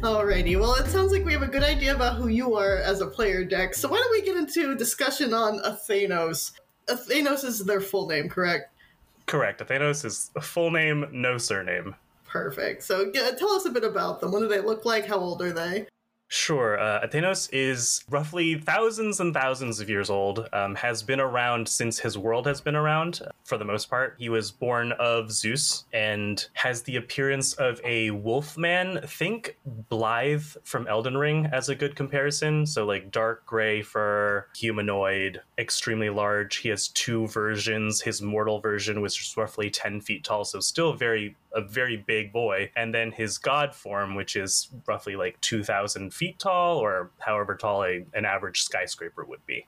Alrighty, 0.06 0.56
well, 0.56 0.76
it 0.76 0.86
sounds 0.86 1.10
like 1.10 1.24
we 1.24 1.32
have 1.32 1.42
a 1.42 1.48
good 1.48 1.64
idea 1.64 1.92
about 1.92 2.14
who 2.14 2.28
you 2.28 2.54
are 2.54 2.76
as 2.76 3.00
a 3.00 3.08
player, 3.08 3.44
Dex. 3.44 3.80
So 3.80 3.88
why 3.88 3.96
don't 3.96 4.12
we 4.12 4.22
get 4.22 4.36
into 4.36 4.70
a 4.70 4.76
discussion 4.76 5.34
on 5.34 5.58
Athenos? 5.64 6.52
Athenos 6.88 7.42
is 7.42 7.64
their 7.64 7.80
full 7.80 8.06
name, 8.06 8.28
correct? 8.28 8.72
Correct. 9.26 9.60
Athenos 9.60 10.04
is 10.04 10.30
a 10.36 10.40
full 10.40 10.70
name, 10.70 11.08
no 11.10 11.38
surname. 11.38 11.96
Perfect. 12.24 12.84
So 12.84 13.10
yeah, 13.12 13.32
tell 13.32 13.50
us 13.50 13.66
a 13.66 13.70
bit 13.70 13.82
about 13.82 14.20
them. 14.20 14.30
What 14.30 14.38
do 14.38 14.46
they 14.46 14.60
look 14.60 14.84
like? 14.84 15.06
How 15.06 15.16
old 15.16 15.42
are 15.42 15.52
they? 15.52 15.88
Sure. 16.28 16.78
Uh, 16.78 17.06
Athenos 17.06 17.48
is 17.52 18.04
roughly 18.10 18.56
thousands 18.56 19.20
and 19.20 19.32
thousands 19.32 19.78
of 19.78 19.88
years 19.88 20.10
old, 20.10 20.48
um, 20.52 20.74
has 20.74 21.02
been 21.02 21.20
around 21.20 21.68
since 21.68 22.00
his 22.00 22.18
world 22.18 22.46
has 22.46 22.60
been 22.60 22.74
around, 22.74 23.20
for 23.44 23.56
the 23.56 23.64
most 23.64 23.88
part. 23.88 24.16
He 24.18 24.28
was 24.28 24.50
born 24.50 24.92
of 24.92 25.30
Zeus 25.30 25.84
and 25.92 26.44
has 26.54 26.82
the 26.82 26.96
appearance 26.96 27.54
of 27.54 27.80
a 27.84 28.10
wolf 28.10 28.58
man. 28.58 29.00
Think 29.06 29.56
Blaidd 29.88 30.56
from 30.64 30.88
Elden 30.88 31.16
Ring 31.16 31.48
as 31.52 31.68
a 31.68 31.76
good 31.76 31.94
comparison. 31.94 32.66
So, 32.66 32.84
like 32.84 33.12
dark 33.12 33.46
gray 33.46 33.82
fur, 33.82 34.46
humanoid, 34.56 35.42
extremely 35.58 36.10
large. 36.10 36.56
He 36.56 36.70
has 36.70 36.88
two 36.88 37.28
versions. 37.28 38.00
His 38.00 38.20
mortal 38.20 38.58
version 38.60 39.00
was 39.00 39.36
roughly 39.36 39.70
10 39.70 40.00
feet 40.00 40.24
tall, 40.24 40.44
so 40.44 40.58
still 40.58 40.92
very 40.92 41.36
a 41.56 41.62
very 41.62 41.96
big 41.96 42.32
boy, 42.32 42.70
and 42.76 42.94
then 42.94 43.10
his 43.10 43.38
god 43.38 43.74
form, 43.74 44.14
which 44.14 44.36
is 44.36 44.68
roughly 44.86 45.16
like 45.16 45.40
2,000 45.40 46.12
feet 46.14 46.38
tall, 46.38 46.78
or 46.78 47.10
however 47.18 47.56
tall 47.56 47.82
a, 47.82 48.04
an 48.14 48.24
average 48.24 48.62
skyscraper 48.62 49.24
would 49.24 49.44
be. 49.46 49.66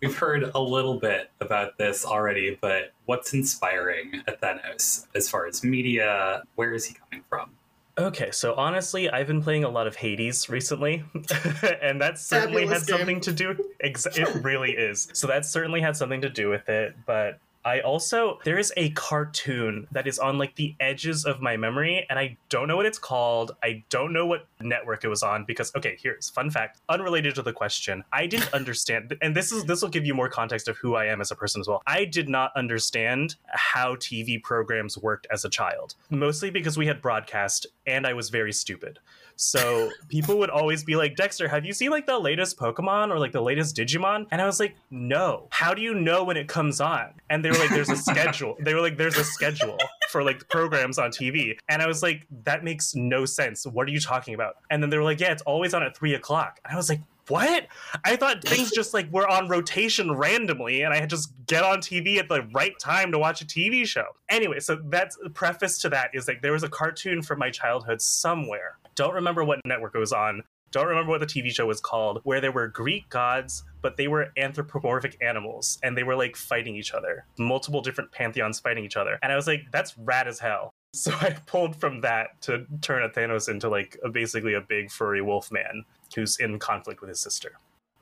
We've 0.00 0.16
heard 0.16 0.50
a 0.54 0.60
little 0.60 0.98
bit 0.98 1.30
about 1.40 1.78
this 1.78 2.04
already, 2.04 2.58
but 2.60 2.92
what's 3.06 3.32
inspiring 3.34 4.22
Athenos 4.26 5.06
as 5.14 5.30
far 5.30 5.46
as 5.46 5.62
media? 5.64 6.42
Where 6.56 6.74
is 6.74 6.84
he 6.84 6.94
coming 6.94 7.24
from? 7.28 7.50
Okay, 7.98 8.30
so 8.30 8.54
honestly, 8.54 9.10
I've 9.10 9.26
been 9.26 9.42
playing 9.42 9.64
a 9.64 9.68
lot 9.68 9.86
of 9.86 9.94
Hades 9.96 10.48
recently, 10.48 11.04
and 11.82 12.00
that 12.00 12.18
certainly 12.18 12.62
Fabulous 12.62 12.80
had 12.80 12.88
game. 12.88 12.98
something 12.98 13.20
to 13.20 13.32
do. 13.32 13.70
Ex- 13.80 14.06
it 14.06 14.42
really 14.42 14.72
is. 14.72 15.08
So 15.12 15.26
that 15.26 15.44
certainly 15.44 15.80
had 15.80 15.96
something 15.96 16.22
to 16.22 16.30
do 16.30 16.48
with 16.48 16.68
it. 16.68 16.96
But 17.06 17.38
I 17.64 17.80
also 17.80 18.38
there 18.44 18.58
is 18.58 18.72
a 18.76 18.90
cartoon 18.90 19.86
that 19.92 20.06
is 20.06 20.18
on 20.18 20.38
like 20.38 20.56
the 20.56 20.74
edges 20.80 21.24
of 21.24 21.40
my 21.40 21.56
memory, 21.56 22.06
and 22.08 22.18
I 22.18 22.36
don't 22.48 22.68
know 22.68 22.76
what 22.76 22.86
it's 22.86 22.98
called. 22.98 23.52
I 23.62 23.84
don't 23.88 24.12
know 24.12 24.26
what 24.26 24.46
network 24.60 25.04
it 25.04 25.08
was 25.08 25.22
on 25.22 25.44
because 25.44 25.74
okay, 25.76 25.96
here's 26.00 26.30
fun 26.30 26.50
fact, 26.50 26.80
unrelated 26.88 27.34
to 27.36 27.42
the 27.42 27.52
question. 27.52 28.04
I 28.12 28.26
didn't 28.26 28.52
understand, 28.52 29.16
and 29.22 29.34
this 29.34 29.52
is 29.52 29.64
this 29.64 29.82
will 29.82 29.88
give 29.88 30.06
you 30.06 30.14
more 30.14 30.28
context 30.28 30.68
of 30.68 30.76
who 30.78 30.94
I 30.94 31.06
am 31.06 31.20
as 31.20 31.30
a 31.30 31.36
person 31.36 31.60
as 31.60 31.68
well. 31.68 31.82
I 31.86 32.04
did 32.04 32.28
not 32.28 32.52
understand 32.56 33.36
how 33.48 33.96
TV 33.96 34.42
programs 34.42 34.98
worked 34.98 35.26
as 35.30 35.44
a 35.44 35.50
child, 35.50 35.94
mostly 36.10 36.50
because 36.50 36.76
we 36.76 36.86
had 36.86 37.00
broadcast, 37.00 37.66
and 37.86 38.06
I 38.06 38.12
was 38.14 38.30
very 38.30 38.52
stupid. 38.52 38.98
So 39.42 39.90
people 40.08 40.38
would 40.38 40.50
always 40.50 40.84
be 40.84 40.94
like, 40.94 41.16
Dexter, 41.16 41.48
have 41.48 41.64
you 41.64 41.72
seen 41.72 41.90
like 41.90 42.06
the 42.06 42.16
latest 42.16 42.56
Pokemon 42.56 43.10
or 43.10 43.18
like 43.18 43.32
the 43.32 43.42
latest 43.42 43.76
Digimon? 43.76 44.26
And 44.30 44.40
I 44.40 44.46
was 44.46 44.60
like, 44.60 44.76
no. 44.88 45.48
How 45.50 45.74
do 45.74 45.82
you 45.82 45.94
know 45.94 46.22
when 46.22 46.36
it 46.36 46.46
comes 46.46 46.80
on? 46.80 47.08
And 47.28 47.44
they 47.44 47.50
were 47.50 47.58
like, 47.58 47.70
there's 47.70 47.90
a 47.90 47.96
schedule. 48.10 48.56
They 48.60 48.72
were 48.72 48.80
like, 48.80 48.96
there's 48.96 49.18
a 49.18 49.24
schedule 49.24 49.78
for 50.10 50.22
like 50.22 50.48
programs 50.48 50.96
on 50.96 51.10
TV. 51.10 51.58
And 51.68 51.82
I 51.82 51.88
was 51.88 52.04
like, 52.04 52.24
that 52.44 52.62
makes 52.62 52.94
no 52.94 53.24
sense. 53.24 53.66
What 53.66 53.88
are 53.88 53.90
you 53.90 53.98
talking 53.98 54.34
about? 54.34 54.58
And 54.70 54.80
then 54.80 54.90
they 54.90 54.96
were 54.96 55.02
like, 55.02 55.18
yeah, 55.18 55.32
it's 55.32 55.42
always 55.42 55.74
on 55.74 55.82
at 55.82 55.96
three 55.96 56.14
o'clock. 56.14 56.60
And 56.64 56.74
I 56.74 56.76
was 56.76 56.88
like, 56.88 57.00
what? 57.28 57.66
I 58.04 58.16
thought 58.16 58.44
things 58.44 58.70
just 58.70 58.94
like 58.94 59.10
were 59.12 59.28
on 59.28 59.48
rotation 59.48 60.12
randomly, 60.12 60.82
and 60.82 60.92
I 60.92 60.98
had 60.98 61.08
just 61.08 61.32
get 61.46 61.62
on 61.62 61.78
TV 61.78 62.18
at 62.18 62.28
the 62.28 62.42
right 62.52 62.78
time 62.78 63.12
to 63.12 63.18
watch 63.18 63.40
a 63.42 63.44
TV 63.46 63.86
show. 63.86 64.06
Anyway, 64.28 64.60
so 64.60 64.80
that's 64.86 65.16
the 65.16 65.30
preface 65.30 65.78
to 65.80 65.88
that 65.90 66.10
is 66.14 66.26
like 66.26 66.42
there 66.42 66.52
was 66.52 66.64
a 66.64 66.68
cartoon 66.68 67.22
from 67.22 67.38
my 67.38 67.50
childhood 67.50 68.02
somewhere. 68.02 68.76
Don't 68.94 69.14
remember 69.14 69.44
what 69.44 69.60
network 69.64 69.94
it 69.94 69.98
was 69.98 70.12
on. 70.12 70.42
Don't 70.70 70.86
remember 70.86 71.10
what 71.10 71.20
the 71.20 71.26
TV 71.26 71.50
show 71.50 71.66
was 71.66 71.80
called, 71.82 72.20
where 72.24 72.40
there 72.40 72.50
were 72.52 72.66
Greek 72.66 73.08
gods, 73.10 73.62
but 73.82 73.96
they 73.98 74.08
were 74.08 74.32
anthropomorphic 74.38 75.18
animals, 75.20 75.78
and 75.82 75.96
they 75.96 76.02
were 76.02 76.16
like 76.16 76.34
fighting 76.34 76.76
each 76.76 76.92
other. 76.94 77.26
Multiple 77.38 77.82
different 77.82 78.10
pantheons 78.10 78.58
fighting 78.58 78.84
each 78.84 78.96
other. 78.96 79.18
And 79.22 79.30
I 79.30 79.36
was 79.36 79.46
like, 79.46 79.64
that's 79.70 79.96
rad 79.98 80.28
as 80.28 80.38
hell. 80.38 80.70
So 80.94 81.10
I 81.22 81.30
pulled 81.46 81.76
from 81.76 82.02
that 82.02 82.38
to 82.42 82.66
turn 82.82 83.02
Athenos 83.02 83.48
into 83.48 83.70
like 83.70 83.98
a, 84.04 84.10
basically 84.10 84.52
a 84.52 84.60
big 84.60 84.90
furry 84.90 85.22
wolf 85.22 85.50
man 85.50 85.86
who's 86.14 86.38
in 86.38 86.58
conflict 86.58 87.00
with 87.00 87.08
his 87.08 87.18
sister. 87.18 87.52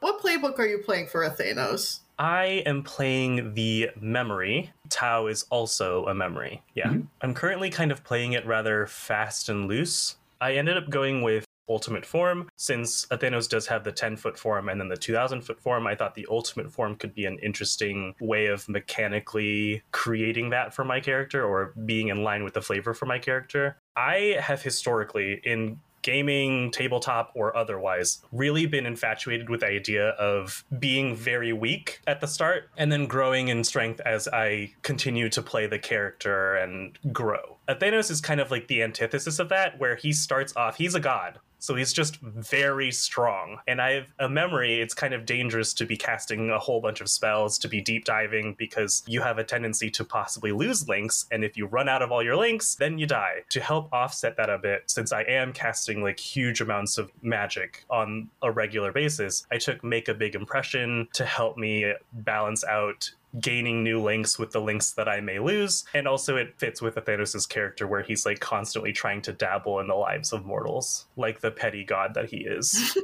What 0.00 0.20
playbook 0.20 0.58
are 0.58 0.66
you 0.66 0.78
playing 0.78 1.06
for 1.06 1.20
Athenos? 1.24 2.00
I 2.18 2.64
am 2.66 2.82
playing 2.82 3.54
the 3.54 3.90
memory. 4.00 4.72
Tau 4.88 5.28
is 5.28 5.44
also 5.50 6.04
a 6.06 6.14
memory. 6.14 6.62
Yeah. 6.74 6.88
Mhm. 6.88 7.06
I'm 7.22 7.32
currently 7.32 7.70
kind 7.70 7.92
of 7.92 8.02
playing 8.02 8.32
it 8.32 8.44
rather 8.44 8.88
fast 8.88 9.48
and 9.48 9.68
loose. 9.68 10.16
I 10.40 10.54
ended 10.54 10.76
up 10.76 10.88
going 10.90 11.22
with 11.22 11.44
ultimate 11.70 12.04
form 12.04 12.48
since 12.56 13.06
Athenos 13.06 13.48
does 13.48 13.66
have 13.68 13.84
the 13.84 13.92
10 13.92 14.16
foot 14.16 14.36
form 14.36 14.68
and 14.68 14.80
then 14.80 14.88
the 14.88 14.96
2000 14.96 15.42
foot 15.42 15.60
form. 15.60 15.86
I 15.86 15.94
thought 15.94 16.14
the 16.14 16.26
ultimate 16.28 16.72
form 16.72 16.96
could 16.96 17.14
be 17.14 17.26
an 17.26 17.38
interesting 17.38 18.14
way 18.20 18.46
of 18.46 18.68
mechanically 18.68 19.82
creating 19.92 20.50
that 20.50 20.74
for 20.74 20.84
my 20.84 21.00
character 21.00 21.44
or 21.44 21.72
being 21.86 22.08
in 22.08 22.24
line 22.24 22.42
with 22.42 22.54
the 22.54 22.60
flavor 22.60 22.92
for 22.92 23.06
my 23.06 23.18
character. 23.18 23.76
I 23.96 24.36
have 24.40 24.62
historically 24.62 25.40
in 25.44 25.78
gaming, 26.02 26.70
tabletop, 26.70 27.32
or 27.34 27.56
otherwise, 27.56 28.22
really 28.32 28.66
been 28.66 28.86
infatuated 28.86 29.48
with 29.48 29.60
the 29.60 29.66
idea 29.66 30.10
of 30.10 30.64
being 30.78 31.14
very 31.14 31.52
weak 31.52 32.00
at 32.06 32.20
the 32.20 32.26
start 32.26 32.70
and 32.76 32.90
then 32.90 33.06
growing 33.06 33.48
in 33.48 33.64
strength 33.64 34.00
as 34.06 34.28
I 34.28 34.72
continue 34.82 35.28
to 35.30 35.42
play 35.42 35.66
the 35.66 35.78
character 35.78 36.54
and 36.54 36.98
grow. 37.12 37.58
Athenos 37.68 38.10
is 38.10 38.20
kind 38.20 38.40
of 38.40 38.50
like 38.50 38.68
the 38.68 38.82
antithesis 38.82 39.38
of 39.38 39.48
that, 39.50 39.78
where 39.78 39.96
he 39.96 40.12
starts 40.12 40.54
off, 40.56 40.76
he's 40.76 40.94
a 40.94 41.00
god. 41.00 41.38
So 41.60 41.74
he's 41.74 41.92
just 41.92 42.16
very 42.20 42.90
strong. 42.90 43.58
And 43.68 43.80
I 43.80 43.92
have 43.92 44.06
a 44.18 44.28
memory, 44.28 44.80
it's 44.80 44.94
kind 44.94 45.14
of 45.14 45.26
dangerous 45.26 45.72
to 45.74 45.86
be 45.86 45.96
casting 45.96 46.50
a 46.50 46.58
whole 46.58 46.80
bunch 46.80 47.00
of 47.00 47.08
spells, 47.08 47.58
to 47.58 47.68
be 47.68 47.80
deep 47.80 48.04
diving, 48.04 48.54
because 48.58 49.02
you 49.06 49.20
have 49.20 49.38
a 49.38 49.44
tendency 49.44 49.90
to 49.90 50.04
possibly 50.04 50.52
lose 50.52 50.88
links. 50.88 51.26
And 51.30 51.44
if 51.44 51.56
you 51.56 51.66
run 51.66 51.88
out 51.88 52.02
of 52.02 52.10
all 52.10 52.22
your 52.22 52.36
links, 52.36 52.74
then 52.74 52.98
you 52.98 53.06
die. 53.06 53.44
To 53.50 53.60
help 53.60 53.92
offset 53.92 54.36
that 54.36 54.50
a 54.50 54.58
bit, 54.58 54.90
since 54.90 55.12
I 55.12 55.22
am 55.22 55.52
casting 55.52 56.02
like 56.02 56.18
huge 56.18 56.60
amounts 56.60 56.98
of 56.98 57.12
magic 57.22 57.84
on 57.90 58.30
a 58.42 58.50
regular 58.50 58.92
basis, 58.92 59.46
I 59.52 59.58
took 59.58 59.84
Make 59.84 60.08
a 60.08 60.14
Big 60.14 60.34
Impression 60.34 61.08
to 61.12 61.24
help 61.24 61.56
me 61.56 61.92
balance 62.12 62.64
out 62.64 63.10
gaining 63.38 63.84
new 63.84 64.00
links 64.00 64.38
with 64.38 64.50
the 64.50 64.60
links 64.60 64.92
that 64.92 65.08
I 65.08 65.20
may 65.20 65.38
lose. 65.38 65.84
And 65.94 66.08
also 66.08 66.36
it 66.36 66.58
fits 66.58 66.82
with 66.82 66.96
Athenos' 66.96 67.48
character 67.48 67.86
where 67.86 68.02
he's 68.02 68.26
like 68.26 68.40
constantly 68.40 68.92
trying 68.92 69.22
to 69.22 69.32
dabble 69.32 69.78
in 69.80 69.86
the 69.86 69.94
lives 69.94 70.32
of 70.32 70.44
mortals, 70.44 71.06
like 71.16 71.40
the 71.40 71.50
petty 71.50 71.84
god 71.84 72.14
that 72.14 72.30
he 72.30 72.38
is. 72.38 72.98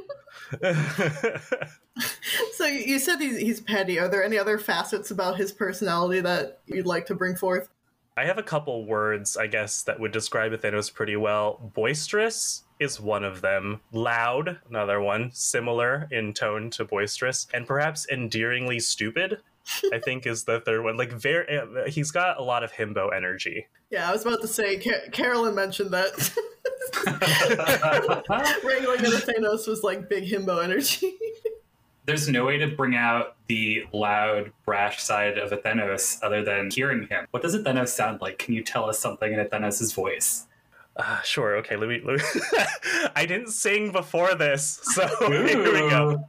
So 2.53 2.65
you 2.65 2.97
said 2.99 3.19
he's, 3.19 3.37
he's 3.37 3.61
petty. 3.61 3.99
Are 3.99 4.07
there 4.07 4.23
any 4.23 4.37
other 4.37 4.57
facets 4.57 5.11
about 5.11 5.37
his 5.37 5.51
personality 5.51 6.21
that 6.21 6.59
you'd 6.65 6.87
like 6.87 7.05
to 7.05 7.15
bring 7.15 7.35
forth? 7.35 7.69
I 8.17 8.25
have 8.25 8.39
a 8.39 8.43
couple 8.43 8.87
words, 8.87 9.37
I 9.37 9.45
guess, 9.45 9.83
that 9.83 9.99
would 9.99 10.11
describe 10.11 10.51
Athenos 10.51 10.91
pretty 10.91 11.15
well. 11.15 11.71
Boisterous 11.75 12.63
is 12.79 12.99
one 12.99 13.23
of 13.23 13.41
them. 13.41 13.81
Loud, 13.91 14.57
another 14.67 14.99
one, 14.99 15.29
similar 15.33 16.07
in 16.09 16.33
tone 16.33 16.71
to 16.71 16.83
boisterous, 16.83 17.45
and 17.53 17.67
perhaps 17.67 18.07
endearingly 18.11 18.79
stupid. 18.79 19.37
I 19.93 19.99
think 19.99 20.25
is 20.25 20.43
the 20.43 20.59
third 20.61 20.83
one. 20.83 20.97
Like 20.97 21.11
very, 21.11 21.57
uh, 21.57 21.87
he's 21.87 22.11
got 22.11 22.39
a 22.39 22.43
lot 22.43 22.63
of 22.63 22.71
himbo 22.71 23.15
energy. 23.15 23.67
Yeah, 23.89 24.09
I 24.09 24.11
was 24.11 24.25
about 24.25 24.41
to 24.41 24.47
say, 24.47 24.77
Car- 24.77 25.09
Carolyn 25.11 25.55
mentioned 25.55 25.91
that 25.91 26.11
wrangling 28.63 28.99
in 28.99 29.11
Athenos 29.11 29.67
was 29.67 29.83
like 29.83 30.09
big 30.09 30.25
himbo 30.25 30.63
energy. 30.63 31.13
There's 32.05 32.29
no 32.29 32.45
way 32.45 32.57
to 32.57 32.67
bring 32.67 32.95
out 32.95 33.35
the 33.47 33.85
loud, 33.91 34.51
brash 34.65 35.03
side 35.03 35.37
of 35.37 35.51
Athenos 35.51 36.19
other 36.23 36.41
than 36.41 36.71
hearing 36.71 37.07
him. 37.07 37.27
What 37.31 37.43
does 37.43 37.53
Athenos 37.53 37.89
sound 37.89 38.21
like? 38.21 38.37
Can 38.37 38.53
you 38.53 38.63
tell 38.63 38.89
us 38.89 38.97
something 38.97 39.33
in 39.33 39.39
Athenos' 39.39 39.93
voice? 39.93 40.47
Uh, 40.97 41.21
sure. 41.21 41.57
Okay. 41.57 41.75
Let 41.75 41.89
me. 41.89 42.01
Let 42.03 42.17
me 42.17 42.41
I 43.15 43.25
didn't 43.25 43.51
sing 43.51 43.91
before 43.91 44.35
this, 44.35 44.79
so 44.83 45.07
here 45.27 45.63
we 45.63 45.89
go. 45.89 46.27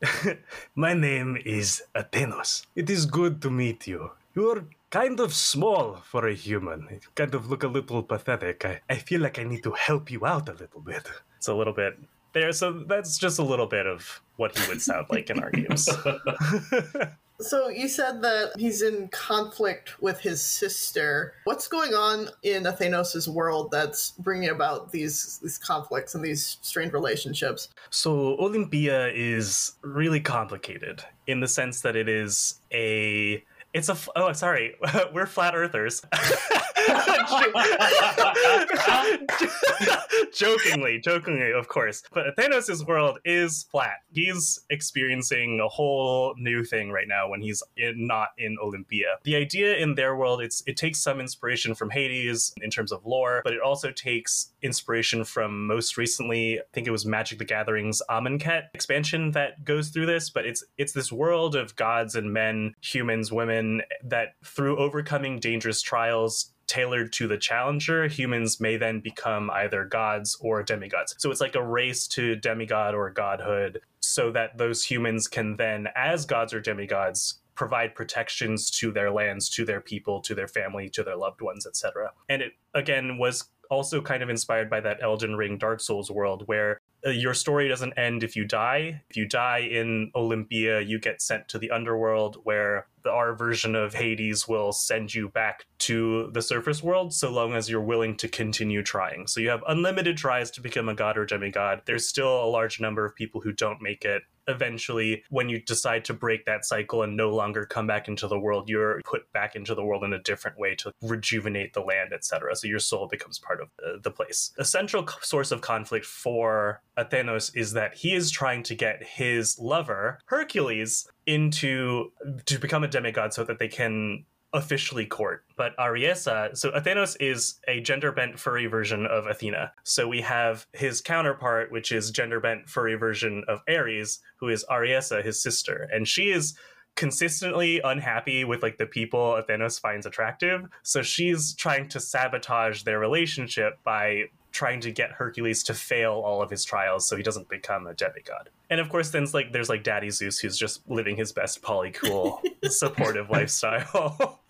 My 0.74 0.94
name 0.94 1.38
is 1.44 1.82
Athenos. 1.94 2.66
It 2.74 2.90
is 2.90 3.06
good 3.06 3.40
to 3.42 3.50
meet 3.50 3.86
you. 3.86 4.10
You're 4.34 4.66
kind 4.90 5.20
of 5.20 5.32
small 5.32 5.96
for 5.96 6.26
a 6.28 6.34
human. 6.34 6.88
You 6.90 7.00
kind 7.14 7.34
of 7.34 7.50
look 7.50 7.62
a 7.62 7.68
little 7.68 8.02
pathetic. 8.02 8.64
I, 8.64 8.80
I 8.88 8.96
feel 8.96 9.20
like 9.22 9.38
I 9.38 9.44
need 9.44 9.62
to 9.62 9.72
help 9.72 10.10
you 10.10 10.26
out 10.26 10.48
a 10.48 10.52
little 10.52 10.80
bit. 10.80 11.08
It's 11.38 11.48
a 11.48 11.54
little 11.54 11.72
bit 11.72 11.98
there. 12.32 12.52
So 12.52 12.72
that's 12.72 13.18
just 13.18 13.38
a 13.38 13.42
little 13.42 13.66
bit 13.66 13.86
of 13.86 14.20
what 14.36 14.56
he 14.56 14.68
would 14.68 14.82
sound 14.82 15.06
like 15.10 15.30
in 15.30 15.42
our 15.42 15.50
games. 15.50 15.88
So 17.40 17.68
you 17.68 17.88
said 17.88 18.22
that 18.22 18.52
he's 18.58 18.82
in 18.82 19.08
conflict 19.08 20.00
with 20.00 20.20
his 20.20 20.42
sister. 20.42 21.34
What's 21.44 21.68
going 21.68 21.94
on 21.94 22.28
in 22.42 22.66
Athenos' 22.66 23.28
world 23.28 23.70
that's 23.70 24.12
bringing 24.12 24.50
about 24.50 24.92
these 24.92 25.38
these 25.42 25.58
conflicts 25.58 26.14
and 26.14 26.24
these 26.24 26.58
strained 26.62 26.92
relationships? 26.92 27.68
So 27.90 28.36
Olympia 28.38 29.08
is 29.08 29.74
really 29.82 30.20
complicated 30.20 31.04
in 31.26 31.40
the 31.40 31.48
sense 31.48 31.82
that 31.82 31.96
it 31.96 32.08
is 32.08 32.60
a 32.72 33.44
it's 33.74 33.88
a 33.88 33.96
oh 34.16 34.32
sorry 34.32 34.74
we're 35.12 35.26
flat 35.26 35.54
earthers 35.54 36.02
jokingly, 40.32 41.00
jokingly, 41.00 41.52
of 41.52 41.68
course. 41.68 42.02
But 42.12 42.36
Thanos' 42.36 42.86
world 42.86 43.18
is 43.24 43.66
flat. 43.70 43.98
He's 44.12 44.60
experiencing 44.70 45.60
a 45.60 45.68
whole 45.68 46.34
new 46.38 46.64
thing 46.64 46.90
right 46.90 47.08
now 47.08 47.28
when 47.28 47.40
he's 47.40 47.62
in, 47.76 48.06
not 48.06 48.28
in 48.38 48.56
Olympia. 48.62 49.16
The 49.24 49.36
idea 49.36 49.76
in 49.76 49.94
their 49.94 50.16
world, 50.16 50.40
it's 50.40 50.62
it 50.66 50.76
takes 50.76 51.02
some 51.02 51.20
inspiration 51.20 51.74
from 51.74 51.90
Hades 51.90 52.52
in 52.60 52.70
terms 52.70 52.92
of 52.92 53.04
lore, 53.04 53.40
but 53.44 53.52
it 53.52 53.60
also 53.60 53.90
takes 53.90 54.52
inspiration 54.62 55.24
from 55.24 55.66
most 55.66 55.96
recently, 55.96 56.58
I 56.58 56.62
think 56.72 56.86
it 56.86 56.92
was 56.92 57.06
Magic 57.06 57.38
the 57.38 57.44
Gathering's 57.44 58.02
Amonkhet 58.10 58.68
expansion 58.74 59.32
that 59.32 59.64
goes 59.64 59.90
through 59.90 60.06
this. 60.06 60.30
But 60.30 60.46
it's 60.46 60.64
it's 60.78 60.92
this 60.92 61.12
world 61.12 61.54
of 61.54 61.76
gods 61.76 62.14
and 62.14 62.32
men, 62.32 62.74
humans, 62.80 63.32
women 63.32 63.82
that 64.04 64.34
through 64.44 64.78
overcoming 64.78 65.38
dangerous 65.38 65.82
trials 65.82 66.52
tailored 66.66 67.12
to 67.14 67.28
the 67.28 67.38
challenger, 67.38 68.06
humans 68.06 68.60
may 68.60 68.76
then 68.76 69.00
become 69.00 69.50
either 69.50 69.84
gods 69.84 70.36
or 70.40 70.62
demigods. 70.62 71.14
So 71.18 71.30
it's 71.30 71.40
like 71.40 71.54
a 71.54 71.64
race 71.64 72.06
to 72.08 72.36
demigod 72.36 72.94
or 72.94 73.10
godhood, 73.10 73.80
so 74.00 74.30
that 74.32 74.58
those 74.58 74.84
humans 74.84 75.28
can 75.28 75.56
then, 75.56 75.88
as 75.94 76.26
gods 76.26 76.52
or 76.52 76.60
demigods, 76.60 77.40
provide 77.54 77.94
protections 77.94 78.70
to 78.70 78.92
their 78.92 79.10
lands, 79.10 79.48
to 79.48 79.64
their 79.64 79.80
people, 79.80 80.20
to 80.20 80.34
their 80.34 80.48
family, 80.48 80.88
to 80.90 81.02
their 81.02 81.16
loved 81.16 81.40
ones, 81.40 81.66
etc. 81.66 82.12
And 82.28 82.42
it 82.42 82.52
again 82.74 83.18
was 83.18 83.48
also 83.70 84.00
kind 84.00 84.22
of 84.22 84.30
inspired 84.30 84.70
by 84.70 84.80
that 84.80 85.02
Elden 85.02 85.34
Ring 85.36 85.58
Dark 85.58 85.80
Souls 85.80 86.10
world 86.10 86.44
where 86.46 86.80
uh, 87.04 87.10
your 87.10 87.34
story 87.34 87.68
doesn't 87.68 87.94
end 87.94 88.22
if 88.22 88.36
you 88.36 88.44
die. 88.44 89.02
If 89.10 89.16
you 89.16 89.26
die 89.26 89.60
in 89.70 90.10
Olympia, 90.14 90.80
you 90.80 90.98
get 90.98 91.20
sent 91.20 91.48
to 91.48 91.58
the 91.58 91.70
underworld 91.70 92.38
where 92.44 92.86
the, 93.06 93.12
our 93.12 93.34
version 93.34 93.74
of 93.74 93.94
Hades 93.94 94.46
will 94.46 94.72
send 94.72 95.14
you 95.14 95.28
back 95.28 95.66
to 95.78 96.28
the 96.32 96.42
surface 96.42 96.82
world 96.82 97.14
so 97.14 97.30
long 97.30 97.54
as 97.54 97.70
you're 97.70 97.80
willing 97.80 98.16
to 98.16 98.28
continue 98.28 98.82
trying. 98.82 99.26
So 99.26 99.40
you 99.40 99.48
have 99.48 99.62
unlimited 99.68 100.16
tries 100.16 100.50
to 100.52 100.60
become 100.60 100.88
a 100.88 100.94
god 100.94 101.16
or 101.16 101.24
demigod. 101.24 101.82
There's 101.86 102.08
still 102.08 102.44
a 102.44 102.50
large 102.50 102.80
number 102.80 103.06
of 103.06 103.14
people 103.14 103.40
who 103.40 103.52
don't 103.52 103.80
make 103.80 104.04
it 104.04 104.22
eventually 104.48 105.22
when 105.30 105.48
you 105.48 105.60
decide 105.60 106.04
to 106.04 106.14
break 106.14 106.44
that 106.44 106.64
cycle 106.64 107.02
and 107.02 107.16
no 107.16 107.30
longer 107.30 107.64
come 107.64 107.86
back 107.86 108.08
into 108.08 108.28
the 108.28 108.38
world 108.38 108.68
you're 108.68 109.00
put 109.04 109.30
back 109.32 109.56
into 109.56 109.74
the 109.74 109.84
world 109.84 110.04
in 110.04 110.12
a 110.12 110.18
different 110.20 110.58
way 110.58 110.74
to 110.74 110.92
rejuvenate 111.02 111.72
the 111.72 111.80
land 111.80 112.12
etc 112.12 112.54
so 112.54 112.66
your 112.66 112.78
soul 112.78 113.06
becomes 113.06 113.38
part 113.38 113.60
of 113.60 113.68
the, 113.78 114.00
the 114.02 114.10
place. 114.10 114.52
A 114.58 114.64
central 114.64 115.06
source 115.20 115.50
of 115.50 115.60
conflict 115.60 116.06
for 116.06 116.80
athenos 116.96 117.50
is 117.54 117.72
that 117.72 117.94
he 117.94 118.14
is 118.14 118.30
trying 118.30 118.62
to 118.64 118.74
get 118.74 119.02
his 119.02 119.58
lover 119.58 120.18
hercules 120.26 121.08
into 121.26 122.12
to 122.44 122.58
become 122.58 122.84
a 122.84 122.88
demigod 122.88 123.34
so 123.34 123.44
that 123.44 123.58
they 123.58 123.68
can 123.68 124.24
officially 124.52 125.06
court. 125.06 125.44
But 125.56 125.76
Ariesa, 125.76 126.56
so 126.56 126.70
Athenos 126.70 127.16
is 127.20 127.60
a 127.68 127.80
gender 127.80 128.12
bent 128.12 128.38
furry 128.38 128.66
version 128.66 129.06
of 129.06 129.26
Athena. 129.26 129.72
So 129.84 130.08
we 130.08 130.20
have 130.22 130.66
his 130.72 131.00
counterpart, 131.00 131.72
which 131.72 131.92
is 131.92 132.10
gender 132.10 132.40
bent 132.40 132.68
furry 132.68 132.94
version 132.94 133.44
of 133.48 133.60
Ares, 133.68 134.20
who 134.38 134.48
is 134.48 134.64
Ariesa, 134.70 135.24
his 135.24 135.42
sister. 135.42 135.88
And 135.92 136.06
she 136.06 136.30
is 136.30 136.56
consistently 136.94 137.80
unhappy 137.84 138.44
with 138.44 138.62
like 138.62 138.78
the 138.78 138.86
people 138.86 139.36
Athenos 139.36 139.78
finds 139.78 140.06
attractive. 140.06 140.62
So 140.82 141.02
she's 141.02 141.54
trying 141.54 141.88
to 141.90 142.00
sabotage 142.00 142.82
their 142.82 142.98
relationship 142.98 143.78
by 143.84 144.24
trying 144.56 144.80
to 144.80 144.90
get 144.90 145.12
Hercules 145.12 145.62
to 145.64 145.74
fail 145.74 146.12
all 146.24 146.40
of 146.40 146.50
his 146.50 146.64
trials 146.64 147.06
so 147.06 147.14
he 147.14 147.22
doesn't 147.22 147.46
become 147.50 147.86
a 147.86 147.92
demigod. 147.92 148.48
And 148.70 148.80
of 148.80 148.88
course, 148.88 149.10
then 149.10 149.26
like 149.34 149.52
there's 149.52 149.68
like 149.68 149.84
Daddy 149.84 150.08
Zeus 150.08 150.38
who's 150.38 150.56
just 150.56 150.80
living 150.88 151.14
his 151.14 151.30
best 151.30 151.60
polycule 151.60 152.40
supportive 152.64 153.28
lifestyle. 153.28 154.40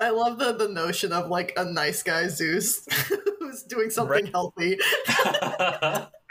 I 0.00 0.10
love 0.10 0.38
the 0.38 0.52
the 0.54 0.68
notion 0.68 1.12
of 1.12 1.28
like 1.28 1.52
a 1.56 1.64
nice 1.64 2.02
guy 2.02 2.26
Zeus 2.26 2.84
who's 3.38 3.62
doing 3.62 3.88
something 3.88 4.24
right. 4.24 4.32
healthy. 4.34 4.78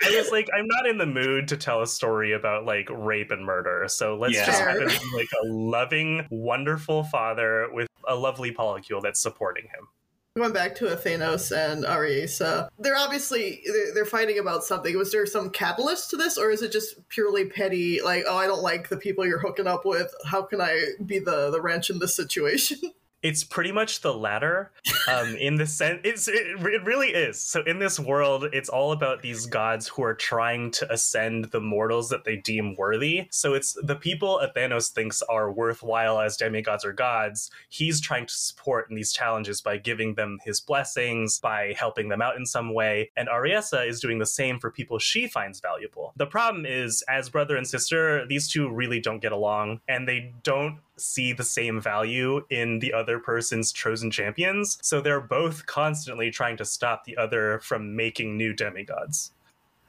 I 0.06 0.18
was 0.18 0.32
like, 0.32 0.50
I'm 0.54 0.68
not 0.68 0.86
in 0.86 0.98
the 0.98 1.06
mood 1.06 1.48
to 1.48 1.58
tell 1.58 1.82
a 1.82 1.88
story 1.88 2.34
about 2.34 2.66
like 2.66 2.90
rape 2.92 3.32
and 3.32 3.46
murder. 3.46 3.86
So 3.88 4.18
let's 4.18 4.34
yeah. 4.34 4.46
just 4.46 4.60
have 4.60 4.76
him 4.76 5.12
like 5.16 5.30
a 5.42 5.48
loving, 5.48 6.28
wonderful 6.30 7.06
father 7.06 7.70
with 7.72 7.88
a 8.06 8.16
lovely 8.16 8.52
polycule 8.54 9.02
that's 9.02 9.22
supporting 9.22 9.64
him. 9.64 9.88
Going 10.36 10.52
back 10.52 10.74
to 10.78 10.86
Athenos 10.86 11.52
and 11.56 11.84
Ariesa, 11.84 12.68
they're 12.80 12.96
obviously 12.96 13.64
they're 13.94 14.04
fighting 14.04 14.40
about 14.40 14.64
something. 14.64 14.98
Was 14.98 15.12
there 15.12 15.28
some 15.28 15.52
catalyst 15.52 16.10
to 16.10 16.18
this, 16.18 16.40
or 16.40 16.50
is 16.50 16.64
it 16.64 16.72
just 16.72 17.08
purely 17.10 17.46
petty? 17.46 18.02
Like, 18.02 18.24
oh, 18.28 18.36
I 18.36 18.48
don't 18.48 18.64
like 18.64 18.90
the 18.90 18.98
people 18.98 19.28
you're 19.28 19.38
hooking 19.38 19.68
up 19.68 19.86
with. 19.86 20.12
How 20.26 20.42
can 20.42 20.60
I 20.60 20.94
be 21.06 21.20
the 21.20 21.52
the 21.52 21.62
wrench 21.62 21.92
in 21.92 22.00
this 22.00 22.16
situation? 22.16 22.80
it's 23.24 23.44
pretty 23.44 23.72
much 23.72 24.02
the 24.02 24.14
latter 24.14 24.72
um, 25.08 25.36
in 25.38 25.56
the 25.56 25.66
sense 25.66 26.02
it's 26.04 26.28
it, 26.28 26.36
it, 26.36 26.84
really 26.84 27.08
is. 27.08 27.40
So 27.42 27.64
in 27.64 27.80
this 27.80 28.00
world 28.00 28.46
it's 28.52 28.70
all 28.70 28.92
about 28.92 29.22
these 29.22 29.46
gods 29.46 29.88
who 29.88 30.04
are 30.04 30.14
trying 30.14 30.72
to 30.72 30.92
ascend 30.92 31.46
the 31.46 31.62
mortals 31.62 32.10
that 32.10 32.26
they 32.26 32.36
deem 32.36 32.76
worthy. 32.76 33.28
So 33.32 33.54
it's 33.54 33.78
the 33.82 33.96
people 33.96 34.40
athenos 34.40 34.90
thinks 34.90 35.22
are 35.24 35.52
worthwhile 35.52 36.20
as 36.20 36.38
demigods 36.38 36.84
or 36.86 36.92
gods 36.92 37.50
he's 37.70 38.02
trying 38.02 38.26
to 38.26 38.34
support 38.34 38.90
in 38.90 38.96
these 38.96 39.14
challenges 39.14 39.62
by 39.62 39.78
giving 39.78 40.16
them 40.16 40.40
his 40.44 40.60
blessings 40.60 41.40
by 41.40 41.74
helping 41.78 42.10
them 42.10 42.22
out 42.22 42.36
in 42.36 42.46
some 42.46 42.74
way. 42.74 43.10
And 43.16 43.30
ariesa 43.30 43.88
is 43.88 44.02
doing 44.02 44.20
the 44.20 44.26
same 44.26 44.60
for 44.60 44.70
people 44.70 45.00
she 45.00 45.28
finds 45.28 45.62
valuable. 45.62 46.14
The 46.18 46.28
problem 46.28 46.66
is 46.66 47.04
as 47.08 47.30
brother 47.30 47.56
and 47.56 47.66
sister 47.66 48.26
these 48.28 48.50
two 48.50 48.70
really 48.70 49.00
don't 49.00 49.22
get 49.22 49.32
along 49.32 49.80
and 49.88 50.08
they 50.08 50.34
don't 50.44 50.80
see 50.98 51.34
the 51.34 51.44
same 51.44 51.82
value 51.82 52.46
in 52.50 52.80
the 52.80 52.94
other 52.94 53.20
person's 53.20 53.72
chosen 53.72 54.12
champions. 54.12 54.78
So 54.82 55.02
they're 55.02 55.22
both 55.22 55.66
constantly 55.66 56.32
trying 56.32 56.58
to 56.58 56.66
stop 56.66 57.04
the 57.06 57.18
other 57.18 57.60
from 57.60 57.96
making 57.96 58.38
new 58.38 58.54
demigods. 58.54 59.32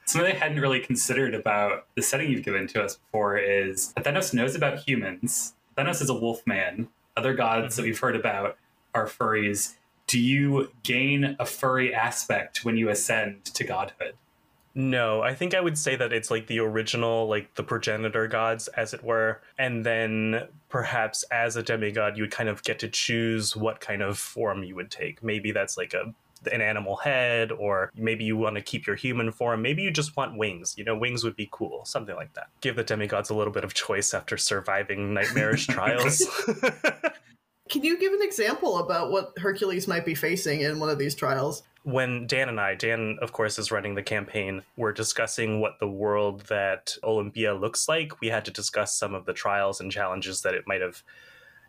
Something 0.05 0.33
I 0.33 0.35
hadn't 0.35 0.59
really 0.59 0.79
considered 0.79 1.33
about 1.33 1.87
the 1.95 2.01
setting 2.01 2.29
you've 2.29 2.45
given 2.45 2.67
to 2.67 2.83
us 2.83 2.97
before 2.97 3.37
is 3.37 3.91
Athenos 3.97 4.33
knows 4.33 4.55
about 4.55 4.79
humans. 4.79 5.55
Athenos 5.75 6.01
is 6.01 6.09
a 6.09 6.13
wolf 6.13 6.45
man. 6.45 6.89
Other 7.17 7.33
gods 7.33 7.73
mm-hmm. 7.73 7.81
that 7.81 7.87
we've 7.87 7.99
heard 7.99 8.15
about 8.15 8.57
are 8.93 9.07
furries. 9.07 9.75
Do 10.07 10.19
you 10.19 10.71
gain 10.83 11.35
a 11.39 11.45
furry 11.45 11.93
aspect 11.93 12.63
when 12.63 12.77
you 12.77 12.89
ascend 12.89 13.45
to 13.45 13.63
godhood? 13.63 14.13
No, 14.77 15.21
I 15.21 15.33
think 15.33 15.55
I 15.55 15.61
would 15.61 15.77
say 15.77 15.95
that 15.95 16.11
it's 16.11 16.29
like 16.29 16.47
the 16.47 16.59
original, 16.59 17.27
like 17.27 17.55
the 17.55 17.63
progenitor 17.63 18.27
gods, 18.27 18.67
as 18.69 18.93
it 18.93 19.03
were. 19.03 19.41
And 19.57 19.85
then 19.85 20.49
perhaps 20.75 21.23
as 21.31 21.55
a 21.55 21.63
demigod, 21.63 22.17
you 22.17 22.23
would 22.23 22.31
kind 22.31 22.49
of 22.49 22.61
get 22.63 22.79
to 22.79 22.89
choose 22.89 23.55
what 23.55 23.79
kind 23.79 24.01
of 24.01 24.17
form 24.17 24.61
you 24.61 24.75
would 24.75 24.91
take. 24.91 25.23
Maybe 25.23 25.53
that's 25.53 25.77
like 25.77 25.93
a 25.93 26.13
an 26.51 26.59
animal 26.59 26.97
head, 26.97 27.53
or 27.53 27.93
maybe 27.95 28.25
you 28.25 28.35
want 28.35 28.55
to 28.57 28.61
keep 28.61 28.85
your 28.85 28.97
human 28.97 29.31
form. 29.31 29.61
Maybe 29.61 29.83
you 29.83 29.89
just 29.89 30.17
want 30.17 30.37
wings. 30.37 30.75
You 30.77 30.83
know, 30.83 30.93
wings 30.97 31.23
would 31.23 31.37
be 31.37 31.47
cool, 31.49 31.85
something 31.85 32.13
like 32.17 32.33
that. 32.33 32.47
Give 32.59 32.75
the 32.75 32.83
demigods 32.83 33.29
a 33.29 33.33
little 33.33 33.53
bit 33.53 33.63
of 33.63 33.73
choice 33.73 34.13
after 34.13 34.35
surviving 34.35 35.13
nightmarish 35.13 35.65
trials. 35.75 36.21
Can 37.69 37.85
you 37.85 37.97
give 37.97 38.11
an 38.11 38.21
example 38.21 38.79
about 38.79 39.11
what 39.11 39.31
Hercules 39.37 39.87
might 39.87 40.05
be 40.05 40.13
facing 40.13 40.59
in 40.59 40.81
one 40.81 40.89
of 40.89 40.99
these 40.99 41.15
trials? 41.15 41.63
When 41.85 42.25
Dan 42.25 42.49
and 42.49 42.59
I, 42.59 42.73
Dan, 42.73 43.19
of 43.21 43.31
course, 43.31 43.59
is 43.59 43.71
running 43.71 43.93
the 43.93 44.01
campaign, 44.01 44.63
we're 44.75 44.91
discussing 44.91 45.61
what 45.61 45.79
the 45.79 45.87
world 45.87 46.41
that 46.47 46.97
Olympia 47.03 47.53
looks 47.53 47.87
like. 47.87 48.19
We 48.21 48.27
had 48.27 48.43
to 48.45 48.51
discuss 48.51 48.97
some 48.97 49.13
of 49.13 49.25
the 49.25 49.33
trials 49.33 49.79
and 49.79 49.91
challenges 49.91 50.41
that 50.41 50.55
it 50.55 50.65
might 50.65 50.81
have 50.81 51.03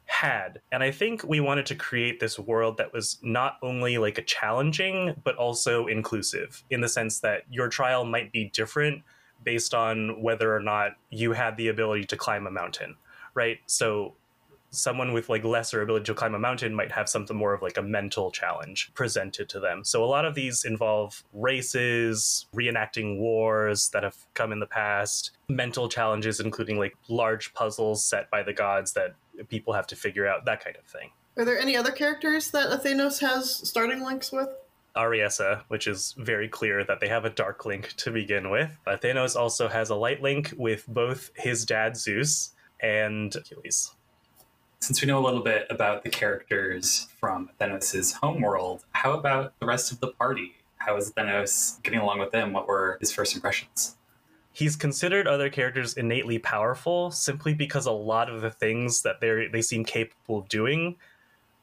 had. 0.06 0.60
And 0.72 0.82
I 0.82 0.90
think 0.90 1.22
we 1.22 1.40
wanted 1.40 1.66
to 1.66 1.74
create 1.74 2.18
this 2.18 2.38
world 2.38 2.78
that 2.78 2.94
was 2.94 3.18
not 3.22 3.58
only 3.60 3.98
like 3.98 4.16
a 4.16 4.22
challenging, 4.22 5.14
but 5.22 5.36
also 5.36 5.86
inclusive 5.86 6.64
in 6.70 6.80
the 6.80 6.88
sense 6.88 7.20
that 7.20 7.42
your 7.50 7.68
trial 7.68 8.06
might 8.06 8.32
be 8.32 8.46
different 8.54 9.02
based 9.44 9.74
on 9.74 10.22
whether 10.22 10.56
or 10.56 10.60
not 10.60 10.92
you 11.10 11.32
had 11.32 11.58
the 11.58 11.68
ability 11.68 12.04
to 12.04 12.16
climb 12.16 12.46
a 12.46 12.50
mountain, 12.50 12.96
right? 13.34 13.58
So 13.66 14.14
someone 14.76 15.12
with 15.12 15.28
like 15.28 15.44
lesser 15.44 15.82
ability 15.82 16.04
to 16.04 16.14
climb 16.14 16.34
a 16.34 16.38
mountain 16.38 16.74
might 16.74 16.92
have 16.92 17.08
something 17.08 17.36
more 17.36 17.54
of 17.54 17.62
like 17.62 17.76
a 17.76 17.82
mental 17.82 18.30
challenge 18.30 18.92
presented 18.94 19.48
to 19.48 19.60
them. 19.60 19.84
So 19.84 20.04
a 20.04 20.06
lot 20.06 20.24
of 20.24 20.34
these 20.34 20.64
involve 20.64 21.24
races, 21.32 22.46
reenacting 22.54 23.18
wars 23.18 23.90
that 23.92 24.02
have 24.02 24.16
come 24.34 24.52
in 24.52 24.60
the 24.60 24.66
past, 24.66 25.32
mental 25.48 25.88
challenges 25.88 26.40
including 26.40 26.78
like 26.78 26.96
large 27.08 27.54
puzzles 27.54 28.04
set 28.04 28.30
by 28.30 28.42
the 28.42 28.52
gods 28.52 28.92
that 28.92 29.14
people 29.48 29.72
have 29.72 29.86
to 29.88 29.96
figure 29.96 30.26
out, 30.26 30.44
that 30.44 30.62
kind 30.62 30.76
of 30.76 30.84
thing. 30.84 31.10
Are 31.36 31.44
there 31.44 31.58
any 31.58 31.76
other 31.76 31.92
characters 31.92 32.50
that 32.52 32.70
Athenos 32.70 33.20
has 33.20 33.54
starting 33.68 34.02
links 34.02 34.32
with? 34.32 34.48
Ariesa, 34.96 35.62
which 35.68 35.86
is 35.86 36.14
very 36.16 36.48
clear 36.48 36.82
that 36.84 37.00
they 37.00 37.08
have 37.08 37.26
a 37.26 37.30
dark 37.30 37.66
link 37.66 37.92
to 37.98 38.10
begin 38.10 38.50
with. 38.50 38.70
Thanos 38.86 39.36
also 39.36 39.68
has 39.68 39.90
a 39.90 39.94
light 39.94 40.22
link 40.22 40.54
with 40.56 40.86
both 40.88 41.30
his 41.36 41.66
dad 41.66 41.96
Zeus 41.96 42.54
and 42.80 43.34
Achilles. 43.36 43.92
Since 44.80 45.00
we 45.00 45.08
know 45.08 45.18
a 45.18 45.24
little 45.24 45.42
bit 45.42 45.66
about 45.70 46.04
the 46.04 46.10
characters 46.10 47.08
from 47.18 47.50
Thanos' 47.60 48.12
homeworld, 48.12 48.84
how 48.92 49.14
about 49.14 49.58
the 49.58 49.66
rest 49.66 49.90
of 49.90 50.00
the 50.00 50.08
party? 50.08 50.54
How 50.76 50.96
is 50.96 51.12
Thanos 51.12 51.82
getting 51.82 51.98
along 51.98 52.20
with 52.20 52.30
them? 52.30 52.52
What 52.52 52.68
were 52.68 52.98
his 53.00 53.10
first 53.12 53.34
impressions? 53.34 53.96
He's 54.52 54.76
considered 54.76 55.26
other 55.26 55.50
characters 55.50 55.94
innately 55.94 56.38
powerful 56.38 57.10
simply 57.10 57.52
because 57.52 57.86
a 57.86 57.92
lot 57.92 58.30
of 58.30 58.40
the 58.40 58.50
things 58.50 59.02
that 59.02 59.20
they 59.20 59.48
they 59.48 59.60
seem 59.60 59.84
capable 59.84 60.38
of 60.38 60.48
doing 60.48 60.96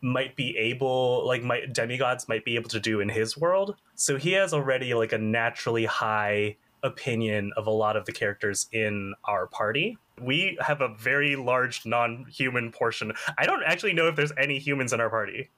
might 0.02 0.36
be 0.36 0.56
able 0.58 1.26
like 1.26 1.42
might 1.44 1.74
demigods 1.74 2.28
might 2.28 2.44
be 2.44 2.56
able 2.56 2.70
to 2.70 2.80
do 2.80 3.00
in 3.00 3.10
his 3.10 3.38
world. 3.38 3.76
So 3.96 4.18
he 4.18 4.34
has 4.34 4.54
already 4.54 4.94
like 4.94 5.14
a 5.14 5.18
naturally 5.18 5.86
high 5.86 6.58
opinion 6.84 7.54
of 7.56 7.66
a 7.66 7.72
lot 7.72 7.96
of 7.96 8.06
the 8.06 8.12
characters 8.12 8.68
in 8.72 9.14
our 9.24 9.48
party. 9.48 9.98
We 10.22 10.58
have 10.62 10.82
a 10.82 10.90
very 10.90 11.36
large 11.36 11.86
non-human 11.86 12.72
portion. 12.72 13.14
I 13.38 13.46
don't 13.46 13.64
actually 13.66 13.94
know 13.94 14.08
if 14.08 14.16
there's 14.16 14.32
any 14.38 14.60
humans 14.60 14.94
in 14.94 15.02
our 15.02 15.10
party. 15.10 15.50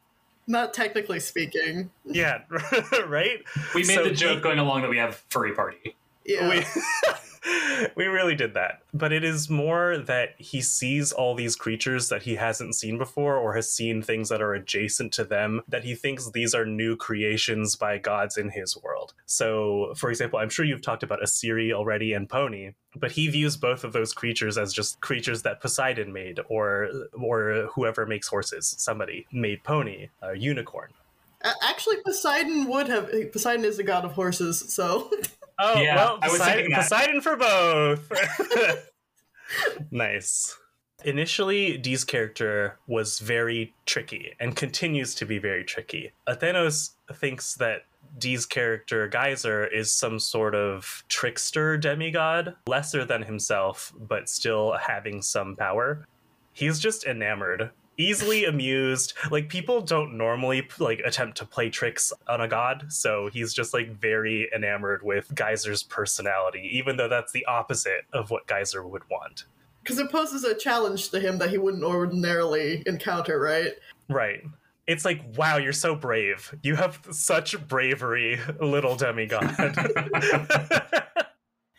Not 0.48 0.74
technically 0.74 1.20
speaking. 1.20 1.90
Yeah, 2.06 2.42
right? 3.08 3.40
We 3.74 3.82
made 3.84 3.96
So 3.96 4.04
the 4.04 4.10
he- 4.10 4.16
joke 4.16 4.44
going 4.44 4.60
along 4.60 4.82
that 4.84 4.90
we 4.90 4.98
have 4.98 5.16
furry 5.30 5.54
party. 5.54 5.96
Yeah. 6.26 6.50
we 6.50 6.64
we 7.96 8.06
really 8.06 8.36
did 8.36 8.54
that 8.54 8.82
but 8.94 9.12
it 9.12 9.24
is 9.24 9.50
more 9.50 9.98
that 9.98 10.30
he 10.38 10.62
sees 10.62 11.12
all 11.12 11.36
these 11.36 11.56
creatures 11.56 12.10
that 12.10 12.24
he 12.24 12.36
hasn't 12.36 12.76
seen 12.76 12.98
before 12.98 13.36
or 13.36 13.56
has 13.56 13.72
seen 13.72 14.02
things 14.02 14.30
that 14.30 14.42
are 14.42 14.54
adjacent 14.54 15.12
to 15.12 15.24
them 15.24 15.62
that 15.68 15.84
he 15.84 15.96
thinks 15.96 16.32
these 16.32 16.56
are 16.56 16.66
new 16.66 16.96
creations 16.96 17.76
by 17.76 17.98
gods 17.98 18.38
in 18.38 18.50
his 18.50 18.78
world 18.84 19.14
so 19.26 19.94
for 19.96 20.10
example 20.10 20.40
i'm 20.40 20.50
sure 20.50 20.66
you've 20.66 20.82
talked 20.82 21.04
about 21.04 21.22
asiri 21.22 21.72
already 21.72 22.14
and 22.14 22.30
pony 22.30 22.72
but 22.96 23.12
he 23.12 23.28
views 23.28 23.58
both 23.58 23.84
of 23.84 23.94
those 23.94 24.14
creatures 24.14 24.58
as 24.58 24.74
just 24.74 25.00
creatures 25.02 25.42
that 25.42 25.62
poseidon 25.62 26.12
made 26.12 26.40
or 26.50 26.90
or 27.14 27.70
whoever 27.74 28.06
makes 28.06 28.28
horses 28.28 28.76
somebody 28.78 29.26
made 29.32 29.64
pony 29.64 30.08
a 30.22 30.36
unicorn 30.36 30.90
Actually, 31.62 31.98
Poseidon 32.04 32.68
would 32.68 32.88
have. 32.88 33.12
Poseidon 33.32 33.66
is 33.66 33.78
the 33.78 33.84
god 33.84 34.04
of 34.04 34.14
horses, 34.14 34.74
so. 34.74 35.12
Oh, 35.60 35.80
Yeah, 35.82 35.96
well, 35.96 36.18
Poseidon. 36.20 36.72
Poseidon 36.74 37.22
for 37.22 37.36
both. 37.38 38.12
nice. 39.92 40.58
Initially, 41.04 41.78
Dee's 41.78 42.04
character 42.04 42.80
was 42.88 43.20
very 43.20 43.74
tricky 43.86 44.34
and 44.40 44.56
continues 44.56 45.14
to 45.16 45.26
be 45.26 45.38
very 45.38 45.64
tricky. 45.64 46.12
Athenos 46.28 46.92
thinks 47.14 47.54
that 47.56 47.84
Dee's 48.18 48.46
character, 48.46 49.08
Geyser, 49.08 49.68
is 49.68 49.92
some 49.92 50.20
sort 50.20 50.56
of 50.56 51.04
trickster 51.10 51.78
demigod, 51.78 52.56
lesser 52.66 53.06
than 53.06 53.22
himself, 53.22 53.94
but 54.00 54.30
still 54.30 54.78
having 54.82 55.22
some 55.22 55.56
power. 55.56 56.06
He's 56.54 56.80
just 56.80 57.06
enamored 57.06 57.72
easily 57.98 58.46
amused. 58.46 59.14
Like 59.32 59.50
people 59.50 59.82
don't 59.82 60.18
normally 60.18 60.68
like 60.80 61.00
attempt 61.06 61.38
to 61.38 61.46
play 61.46 61.70
tricks 61.70 62.12
on 62.28 62.42
a 62.42 62.48
god 62.48 62.86
so 62.90 63.30
he's 63.32 63.54
just 63.54 63.74
like 63.74 63.90
very 63.92 64.50
enamored 64.56 65.04
with 65.04 65.34
geyser's 65.36 65.84
personality 65.84 66.70
even 66.74 66.98
though 66.98 67.08
that's 67.08 67.32
the 67.32 67.46
opposite 67.46 68.06
of 68.14 68.30
what 68.32 68.48
geyser 68.48 68.86
would 68.86 69.10
want. 69.10 69.46
Because 69.84 70.00
it 70.00 70.12
poses 70.12 70.44
a 70.44 70.56
challenge 70.56 71.10
to 71.10 71.20
him 71.20 71.38
that 71.38 71.52
he 71.52 71.58
wouldn't 71.58 71.84
ordinarily 71.84 72.82
encounter, 72.88 73.40
right? 73.40 73.74
right. 74.10 74.44
It's 74.88 75.06
like 75.06 75.22
wow 75.38 75.58
you're 75.58 75.74
so 75.74 75.96
brave. 75.96 76.54
You 76.64 76.76
have 76.76 77.00
such 77.12 77.68
bravery 77.68 78.40
little 78.60 78.96
demigod. 78.96 79.56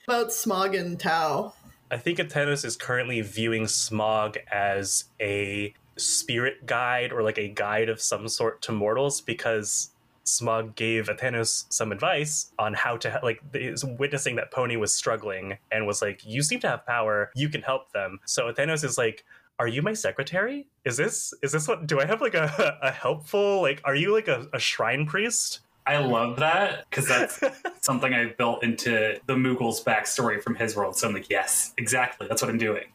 About 0.08 0.32
Smog 0.32 0.76
and 0.76 1.00
Tau. 1.00 1.52
I 1.90 1.96
think 1.96 2.18
Athenos 2.18 2.64
is 2.64 2.76
currently 2.76 3.20
viewing 3.22 3.66
Smog 3.66 4.38
as 4.50 5.04
a 5.20 5.74
spirit 5.96 6.66
guide 6.66 7.12
or 7.12 7.22
like 7.22 7.38
a 7.38 7.48
guide 7.48 7.88
of 7.88 8.00
some 8.00 8.28
sort 8.28 8.62
to 8.62 8.72
mortals 8.72 9.20
because 9.20 9.90
Smog 10.24 10.74
gave 10.74 11.08
Athenos 11.08 11.66
some 11.68 11.92
advice 11.92 12.52
on 12.58 12.74
how 12.74 12.96
to 12.98 13.20
like 13.22 13.40
witnessing 13.98 14.36
that 14.36 14.50
Pony 14.50 14.76
was 14.76 14.94
struggling 14.94 15.56
and 15.70 15.86
was 15.86 16.02
like, 16.02 16.20
"You 16.24 16.42
seem 16.42 16.60
to 16.60 16.68
have 16.68 16.84
power. 16.84 17.30
You 17.34 17.48
can 17.48 17.62
help 17.62 17.92
them." 17.92 18.18
So 18.24 18.48
Athenos 18.48 18.84
is 18.84 18.98
like, 18.98 19.24
"Are 19.58 19.68
you 19.68 19.82
my 19.82 19.92
secretary? 19.92 20.66
Is 20.84 20.96
this 20.96 21.32
is 21.42 21.52
this 21.52 21.68
what? 21.68 21.86
Do 21.86 22.00
I 22.00 22.06
have 22.06 22.20
like 22.20 22.34
a 22.34 22.78
a 22.82 22.90
helpful 22.90 23.62
like? 23.62 23.80
Are 23.84 23.94
you 23.94 24.12
like 24.12 24.28
a, 24.28 24.48
a 24.52 24.58
shrine 24.58 25.06
priest?" 25.06 25.60
I 25.86 25.98
love 25.98 26.40
that 26.40 26.84
because 26.90 27.06
that's 27.06 27.40
something 27.80 28.12
I 28.12 28.34
built 28.36 28.64
into 28.64 29.20
the 29.26 29.36
Moogle's 29.36 29.82
backstory 29.84 30.42
from 30.42 30.56
his 30.56 30.74
world. 30.74 30.96
So 30.96 31.06
I'm 31.06 31.14
like, 31.14 31.30
yes, 31.30 31.72
exactly. 31.78 32.26
That's 32.26 32.42
what 32.42 32.50
I'm 32.50 32.58
doing. 32.58 32.86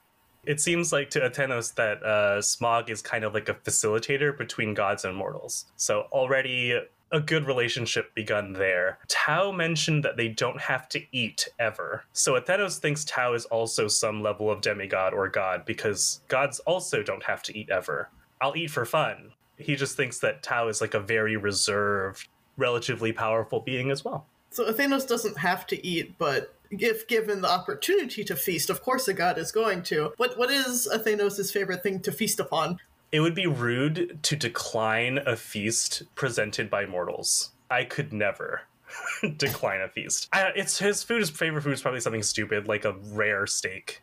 It 0.46 0.60
seems 0.60 0.92
like 0.92 1.10
to 1.12 1.20
Athenos 1.20 1.76
that 1.76 2.04
uh, 2.04 2.42
Smog 2.42 2.90
is 2.90 3.02
kind 3.02 3.24
of 3.24 3.34
like 3.34 3.50
a 3.50 3.54
facilitator 3.54 4.36
between 4.36 4.74
gods 4.74 5.06
and 5.06 5.16
mortals. 5.16 5.66
So 5.76 6.08
already 6.12 6.80
a 7.12 7.20
good 7.20 7.46
relationship 7.46 8.14
begun 8.16 8.54
there. 8.54 8.98
Tau 9.08 9.52
mentioned 9.52 10.04
that 10.04 10.18
they 10.18 10.30
don't 10.30 10.60
have 10.60 10.88
to 10.90 11.02
eat 11.12 11.48
ever. 11.60 12.06
So 12.14 12.40
Athenos 12.40 12.80
thinks 12.80 13.04
Tau 13.06 13.34
is 13.34 13.46
also 13.46 13.88
some 13.88 14.24
level 14.24 14.50
of 14.50 14.62
demigod 14.62 15.14
or 15.14 15.28
god 15.28 15.66
because 15.66 16.22
gods 16.28 16.60
also 16.60 17.04
don't 17.04 17.24
have 17.24 17.44
to 17.44 17.58
eat 17.58 17.70
ever. 17.70 18.10
I'll 18.40 18.56
eat 18.56 18.72
for 18.72 18.86
fun. 18.86 19.34
He 19.58 19.76
just 19.76 19.96
thinks 19.96 20.20
that 20.20 20.42
Tau 20.42 20.70
is 20.70 20.82
like 20.82 20.94
a 20.94 21.00
very 21.00 21.38
reserved, 21.38 22.28
relatively 22.58 23.12
powerful 23.12 23.60
being 23.60 23.92
as 23.92 24.04
well. 24.04 24.26
So 24.50 24.66
Athenos 24.66 25.08
doesn't 25.08 25.38
have 25.38 25.68
to 25.68 25.86
eat, 25.86 26.18
but 26.18 26.56
if 26.72 27.08
given 27.08 27.42
the 27.42 27.50
opportunity 27.50 28.24
to 28.24 28.36
feast, 28.36 28.70
of 28.70 28.82
course 28.82 29.08
a 29.08 29.14
god 29.14 29.38
is 29.38 29.52
going 29.52 29.84
to. 29.84 30.14
What 30.18 30.38
what 30.38 30.50
is 30.50 30.88
Athenos' 30.88 31.52
favorite 31.52 31.84
thing 31.84 32.00
to 32.02 32.12
feast 32.12 32.40
upon? 32.40 32.78
It 33.12 33.20
would 33.20 33.36
be 33.36 33.48
rude 33.48 34.20
to 34.24 34.36
decline 34.36 35.20
a 35.26 35.36
feast 35.36 36.04
presented 36.16 36.70
by 36.70 36.86
mortals. 36.86 37.52
I 37.70 37.84
could 37.84 38.14
never 38.14 38.62
decline 39.38 39.82
a 39.82 39.90
feast. 39.90 40.30
I, 40.32 40.52
it's 40.56 40.80
his 40.80 41.04
food. 41.04 41.20
His 41.20 41.30
favorite 41.30 41.62
food 41.62 41.74
is 41.74 41.82
probably 41.82 42.00
something 42.00 42.24
stupid 42.24 42.68
like 42.68 42.86
a 42.86 42.94
rare 43.12 43.48
steak. 43.48 44.02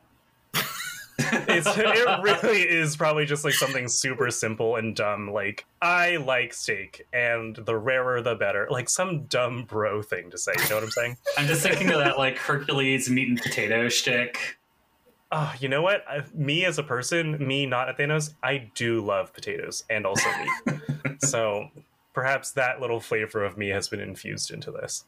it's, 1.49 1.67
it 1.67 2.23
really 2.23 2.61
is 2.61 2.97
probably 2.97 3.27
just 3.27 3.45
like 3.45 3.55
something 3.55 3.89
super 3.89 4.31
simple 4.31 4.77
and 4.77 4.95
dumb. 4.95 5.31
Like 5.33 5.67
I 5.83 6.17
like 6.17 6.55
steak, 6.55 7.07
and 7.13 7.57
the 7.57 7.77
rarer 7.77 8.23
the 8.23 8.37
better. 8.37 8.69
Like 8.71 8.89
some 8.89 9.25
dumb 9.25 9.65
bro 9.65 10.01
thing 10.01 10.31
to 10.31 10.39
say. 10.39 10.53
You 10.57 10.69
know 10.69 10.75
what 10.77 10.85
I'm 10.85 10.91
saying? 10.91 11.17
I'm 11.39 11.47
just 11.47 11.63
thinking 11.63 11.91
of 11.91 11.99
that 11.99 12.19
like 12.19 12.39
Hercules 12.39 13.11
meat 13.11 13.29
and 13.29 13.41
potato 13.41 13.89
shtick. 13.89 14.59
Oh, 15.33 15.53
you 15.59 15.69
know 15.69 15.83
what? 15.83 16.05
I, 16.09 16.23
me 16.33 16.65
as 16.65 16.79
a 16.79 16.83
person, 16.83 17.45
me 17.45 17.67
not 17.67 17.89
Athenos, 17.89 18.35
I 18.43 18.71
do 18.75 19.05
love 19.05 19.35
potatoes 19.35 19.85
and 19.91 20.07
also 20.07 20.29
meat. 20.39 20.81
so 21.21 21.69
perhaps 22.15 22.53
that 22.53 22.81
little 22.81 23.01
flavor 23.01 23.45
of 23.45 23.59
me 23.59 23.69
has 23.69 23.89
been 23.89 24.01
infused 24.01 24.51
into 24.51 24.71
this. 24.71 25.05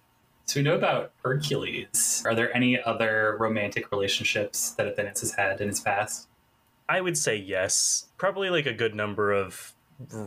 So 0.51 0.59
we 0.59 0.65
know 0.65 0.75
about 0.75 1.13
Hercules. 1.23 2.25
Are 2.27 2.35
there 2.35 2.53
any 2.57 2.83
other 2.83 3.37
romantic 3.39 3.93
relationships 3.93 4.73
that 4.73 4.85
Athenos 4.89 5.21
has 5.21 5.31
had 5.31 5.61
in 5.61 5.69
his 5.69 5.79
past? 5.79 6.27
I 6.89 7.01
would 7.01 7.17
say 7.17 7.37
yes. 7.37 8.09
Probably 8.19 8.51
like 8.51 8.67
a 8.67 8.73
good 8.73 8.93
number 8.93 9.31
of 9.31 9.73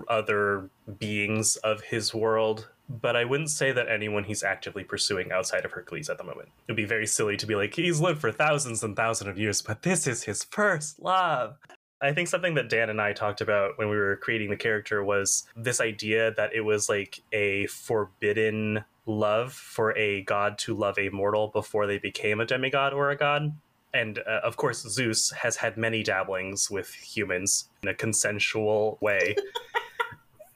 other 0.08 0.70
beings 0.98 1.58
of 1.58 1.82
his 1.82 2.14
world, 2.14 2.70
but 2.88 3.18
I 3.18 3.26
wouldn't 3.26 3.50
say 3.50 3.74
that 3.74 3.90
anyone 3.90 4.24
he's 4.24 4.44
actively 4.44 4.86
pursuing 4.86 5.34
outside 5.34 5.66
of 5.66 5.74
Hercules 5.74 6.10
at 6.10 6.18
the 6.18 6.24
moment. 6.24 6.48
It 6.48 6.72
would 6.72 6.78
be 6.78 6.86
very 6.86 7.06
silly 7.06 7.36
to 7.36 7.46
be 7.46 7.56
like, 7.56 7.76
he's 7.76 8.00
lived 8.00 8.22
for 8.22 8.32
thousands 8.32 8.82
and 8.82 8.96
thousands 8.96 9.28
of 9.28 9.38
years, 9.38 9.62
but 9.62 9.82
this 9.82 10.08
is 10.08 10.24
his 10.24 10.46
first 10.46 11.02
love. 11.02 11.58
I 12.04 12.14
think 12.14 12.28
something 12.28 12.54
that 12.56 12.70
Dan 12.70 12.90
and 12.90 13.02
I 13.02 13.14
talked 13.14 13.40
about 13.40 13.78
when 13.78 13.90
we 13.90 13.96
were 13.96 14.18
creating 14.18 14.50
the 14.50 14.58
character 14.58 15.04
was 15.04 15.48
this 15.56 15.80
idea 15.80 16.34
that 16.34 16.54
it 16.54 16.62
was 16.62 16.90
like 16.90 17.22
a 17.32 17.66
forbidden 17.68 18.84
love 19.06 19.54
for 19.54 19.98
a 19.98 20.22
god 20.24 20.58
to 20.58 20.76
love 20.76 21.00
a 21.00 21.10
mortal 21.10 21.48
before 21.48 21.88
they 21.88 21.98
became 21.98 22.42
a 22.42 22.46
demigod 22.46 22.94
or 22.94 23.10
a 23.10 23.16
god. 23.16 23.56
And 23.94 24.20
uh, 24.20 24.42
of 24.44 24.58
course, 24.58 24.82
Zeus 24.82 25.32
has 25.32 25.56
had 25.56 25.78
many 25.78 26.04
dabblings 26.04 26.70
with 26.70 26.94
humans 26.94 27.70
in 27.84 27.90
a 27.90 27.94
consensual 27.94 28.98
way. 29.00 29.36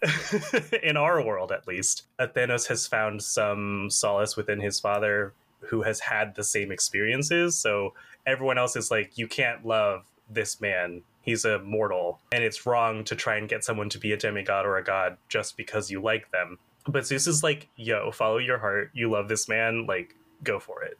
in 0.83 0.97
our 0.97 1.23
world, 1.23 1.51
at 1.51 1.67
least. 1.67 2.05
Athenos 2.19 2.67
has 2.67 2.87
found 2.87 3.23
some 3.23 3.89
solace 3.89 4.35
within 4.35 4.59
his 4.59 4.79
father 4.79 5.33
who 5.59 5.81
has 5.83 5.99
had 5.99 6.35
the 6.35 6.43
same 6.43 6.71
experiences. 6.71 7.57
So 7.57 7.93
everyone 8.25 8.57
else 8.57 8.75
is 8.75 8.91
like, 8.91 9.17
you 9.17 9.27
can't 9.27 9.65
love 9.65 10.03
this 10.29 10.61
man. 10.61 11.03
He's 11.21 11.45
a 11.45 11.59
mortal. 11.59 12.19
And 12.31 12.43
it's 12.43 12.65
wrong 12.65 13.03
to 13.05 13.15
try 13.15 13.37
and 13.37 13.49
get 13.49 13.63
someone 13.63 13.89
to 13.89 13.99
be 13.99 14.11
a 14.13 14.17
demigod 14.17 14.65
or 14.65 14.77
a 14.77 14.83
god 14.83 15.17
just 15.29 15.57
because 15.57 15.91
you 15.91 16.01
like 16.01 16.31
them. 16.31 16.57
But 16.87 17.05
Zeus 17.05 17.27
is 17.27 17.43
like, 17.43 17.67
yo, 17.75 18.11
follow 18.11 18.37
your 18.37 18.59
heart. 18.59 18.91
You 18.93 19.11
love 19.11 19.27
this 19.27 19.49
man. 19.49 19.85
Like, 19.87 20.15
go 20.43 20.59
for 20.59 20.83
it. 20.83 20.97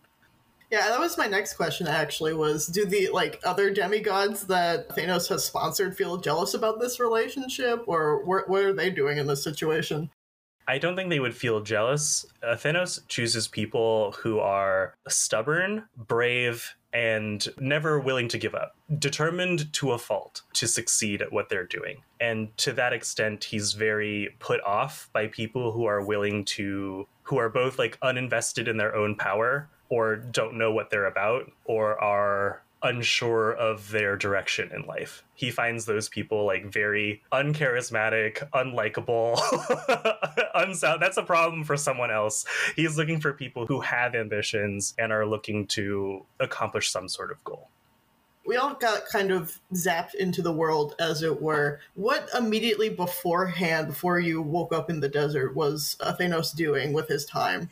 Yeah, 0.69 0.89
that 0.89 0.99
was 0.99 1.17
my 1.17 1.27
next 1.27 1.53
question 1.53 1.87
actually 1.87 2.33
was 2.33 2.67
do 2.67 2.85
the 2.85 3.07
like 3.13 3.39
other 3.45 3.73
demigods 3.73 4.45
that 4.47 4.89
Thanos 4.89 5.29
has 5.29 5.45
sponsored 5.45 5.95
feel 5.95 6.17
jealous 6.17 6.55
about 6.55 6.81
this 6.81 6.99
relationship 6.99 7.83
or 7.87 8.25
what, 8.25 8.49
what 8.49 8.63
are 8.63 8.73
they 8.73 8.89
doing 8.89 9.17
in 9.17 9.27
this 9.27 9.41
situation? 9.41 10.09
I 10.67 10.77
don't 10.77 10.97
think 10.97 11.09
they 11.09 11.21
would 11.21 11.35
feel 11.35 11.61
jealous. 11.61 12.25
Uh, 12.43 12.55
Thanos 12.55 12.99
chooses 13.07 13.47
people 13.47 14.11
who 14.19 14.39
are 14.39 14.93
stubborn, 15.07 15.85
brave, 15.95 16.75
and 16.93 17.47
never 17.59 17.99
willing 17.99 18.27
to 18.29 18.37
give 18.37 18.55
up, 18.55 18.75
determined 18.99 19.71
to 19.73 19.91
a 19.91 19.97
fault 19.97 20.41
to 20.53 20.67
succeed 20.67 21.21
at 21.21 21.31
what 21.31 21.49
they're 21.49 21.65
doing. 21.65 22.01
And 22.19 22.55
to 22.57 22.73
that 22.73 22.93
extent, 22.93 23.43
he's 23.43 23.73
very 23.73 24.35
put 24.39 24.61
off 24.61 25.09
by 25.13 25.27
people 25.27 25.71
who 25.71 25.85
are 25.85 26.03
willing 26.03 26.45
to, 26.45 27.07
who 27.23 27.37
are 27.37 27.49
both 27.49 27.77
like 27.77 27.99
uninvested 27.99 28.67
in 28.67 28.77
their 28.77 28.95
own 28.95 29.15
power 29.15 29.69
or 29.89 30.15
don't 30.15 30.57
know 30.57 30.71
what 30.71 30.89
they're 30.89 31.05
about 31.05 31.51
or 31.65 32.01
are 32.01 32.63
unsure 32.83 33.51
of 33.53 33.91
their 33.91 34.15
direction 34.15 34.71
in 34.73 34.83
life. 34.83 35.23
He 35.33 35.51
finds 35.51 35.85
those 35.85 36.09
people 36.09 36.45
like 36.45 36.65
very 36.65 37.23
uncharismatic, 37.31 38.47
unlikable, 38.51 39.39
unsound. 40.55 41.01
That's 41.01 41.17
a 41.17 41.23
problem 41.23 41.63
for 41.63 41.77
someone 41.77 42.11
else. 42.11 42.45
He's 42.75 42.97
looking 42.97 43.19
for 43.19 43.33
people 43.33 43.65
who 43.65 43.81
have 43.81 44.15
ambitions 44.15 44.93
and 44.97 45.11
are 45.11 45.25
looking 45.25 45.67
to 45.67 46.25
accomplish 46.39 46.91
some 46.91 47.07
sort 47.07 47.31
of 47.31 47.43
goal. 47.43 47.69
We 48.45 48.55
all 48.55 48.75
got 48.75 49.07
kind 49.11 49.31
of 49.31 49.59
zapped 49.73 50.15
into 50.15 50.41
the 50.41 50.53
world, 50.53 50.95
as 50.99 51.21
it 51.21 51.41
were. 51.41 51.81
What 51.95 52.29
immediately 52.37 52.87
beforehand, 52.87 53.87
before 53.87 54.21
you 54.21 54.41
woke 54.41 54.73
up 54.73 54.89
in 54.89 55.01
the 55.01 55.09
desert, 55.09 55.53
was 55.53 55.97
Thanos 55.99 56.55
doing 56.55 56.93
with 56.93 57.09
his 57.09 57.25
time? 57.25 57.69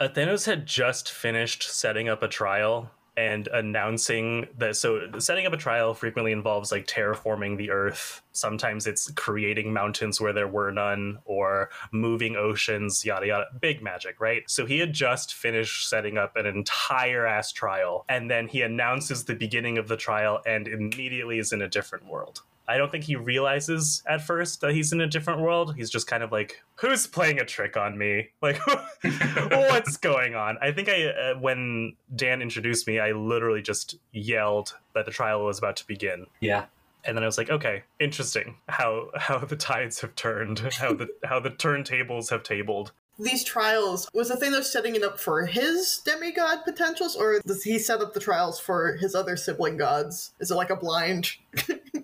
Thanos 0.00 0.46
had 0.46 0.64
just 0.64 1.10
finished 1.10 1.64
setting 1.64 2.08
up 2.08 2.22
a 2.22 2.28
trial 2.28 2.90
and 3.16 3.48
announcing 3.48 4.46
that 4.58 4.76
so 4.76 5.00
setting 5.18 5.46
up 5.46 5.52
a 5.52 5.56
trial 5.56 5.94
frequently 5.94 6.32
involves 6.32 6.72
like 6.72 6.86
terraforming 6.86 7.56
the 7.56 7.70
earth. 7.70 8.22
Sometimes 8.32 8.86
it's 8.86 9.10
creating 9.12 9.72
mountains 9.72 10.20
where 10.20 10.32
there 10.32 10.48
were 10.48 10.70
none 10.70 11.18
or 11.24 11.70
moving 11.92 12.36
oceans 12.36 13.04
yada 13.04 13.26
yada. 13.26 13.46
Big 13.60 13.82
magic 13.82 14.20
right? 14.20 14.42
So 14.48 14.66
he 14.66 14.78
had 14.78 14.92
just 14.92 15.34
finished 15.34 15.88
setting 15.88 16.18
up 16.18 16.36
an 16.36 16.46
entire 16.46 17.26
ass 17.26 17.52
trial 17.52 18.04
and 18.08 18.30
then 18.30 18.48
he 18.48 18.62
announces 18.62 19.24
the 19.24 19.34
beginning 19.34 19.78
of 19.78 19.88
the 19.88 19.96
trial 19.96 20.40
and 20.46 20.68
immediately 20.68 21.38
is 21.38 21.52
in 21.52 21.62
a 21.62 21.68
different 21.68 22.06
world 22.06 22.42
I 22.70 22.78
don't 22.78 22.90
think 22.90 23.04
he 23.04 23.16
realizes 23.16 24.02
at 24.06 24.22
first 24.22 24.60
that 24.60 24.72
he's 24.72 24.92
in 24.92 25.00
a 25.00 25.06
different 25.06 25.40
world. 25.40 25.74
He's 25.76 25.90
just 25.90 26.06
kind 26.06 26.22
of 26.22 26.30
like, 26.30 26.62
"Who's 26.76 27.06
playing 27.06 27.40
a 27.40 27.44
trick 27.44 27.76
on 27.76 27.98
me? 27.98 28.28
Like, 28.42 28.60
what's 29.50 29.96
going 29.96 30.34
on?" 30.34 30.56
I 30.62 30.72
think 30.72 30.88
I, 30.88 31.06
uh, 31.06 31.34
when 31.38 31.96
Dan 32.14 32.40
introduced 32.42 32.86
me, 32.86 32.98
I 33.00 33.12
literally 33.12 33.62
just 33.62 33.96
yelled 34.12 34.76
that 34.94 35.04
the 35.04 35.12
trial 35.12 35.44
was 35.44 35.58
about 35.58 35.76
to 35.76 35.86
begin. 35.86 36.26
Yeah. 36.40 36.66
And 37.04 37.16
then 37.16 37.24
I 37.24 37.26
was 37.26 37.38
like, 37.38 37.50
okay, 37.50 37.82
interesting 37.98 38.56
how 38.68 39.10
how 39.16 39.38
the 39.38 39.56
tides 39.56 40.00
have 40.00 40.14
turned, 40.14 40.60
how 40.60 40.92
the 40.92 41.08
how 41.24 41.40
the 41.40 41.50
turntables 41.50 42.30
have 42.30 42.42
tabled 42.42 42.92
these 43.20 43.44
trials 43.44 44.08
was 44.14 44.28
the 44.28 44.36
thing 44.36 44.50
that's 44.50 44.72
setting 44.72 44.96
it 44.96 45.02
up 45.02 45.20
for 45.20 45.44
his 45.44 46.00
demigod 46.04 46.60
potentials 46.64 47.14
or 47.14 47.40
does 47.46 47.62
he 47.62 47.78
set 47.78 48.00
up 48.00 48.14
the 48.14 48.20
trials 48.20 48.58
for 48.58 48.96
his 48.96 49.14
other 49.14 49.36
sibling 49.36 49.76
gods 49.76 50.32
is 50.40 50.50
it 50.50 50.54
like 50.54 50.70
a 50.70 50.76
blind 50.76 51.32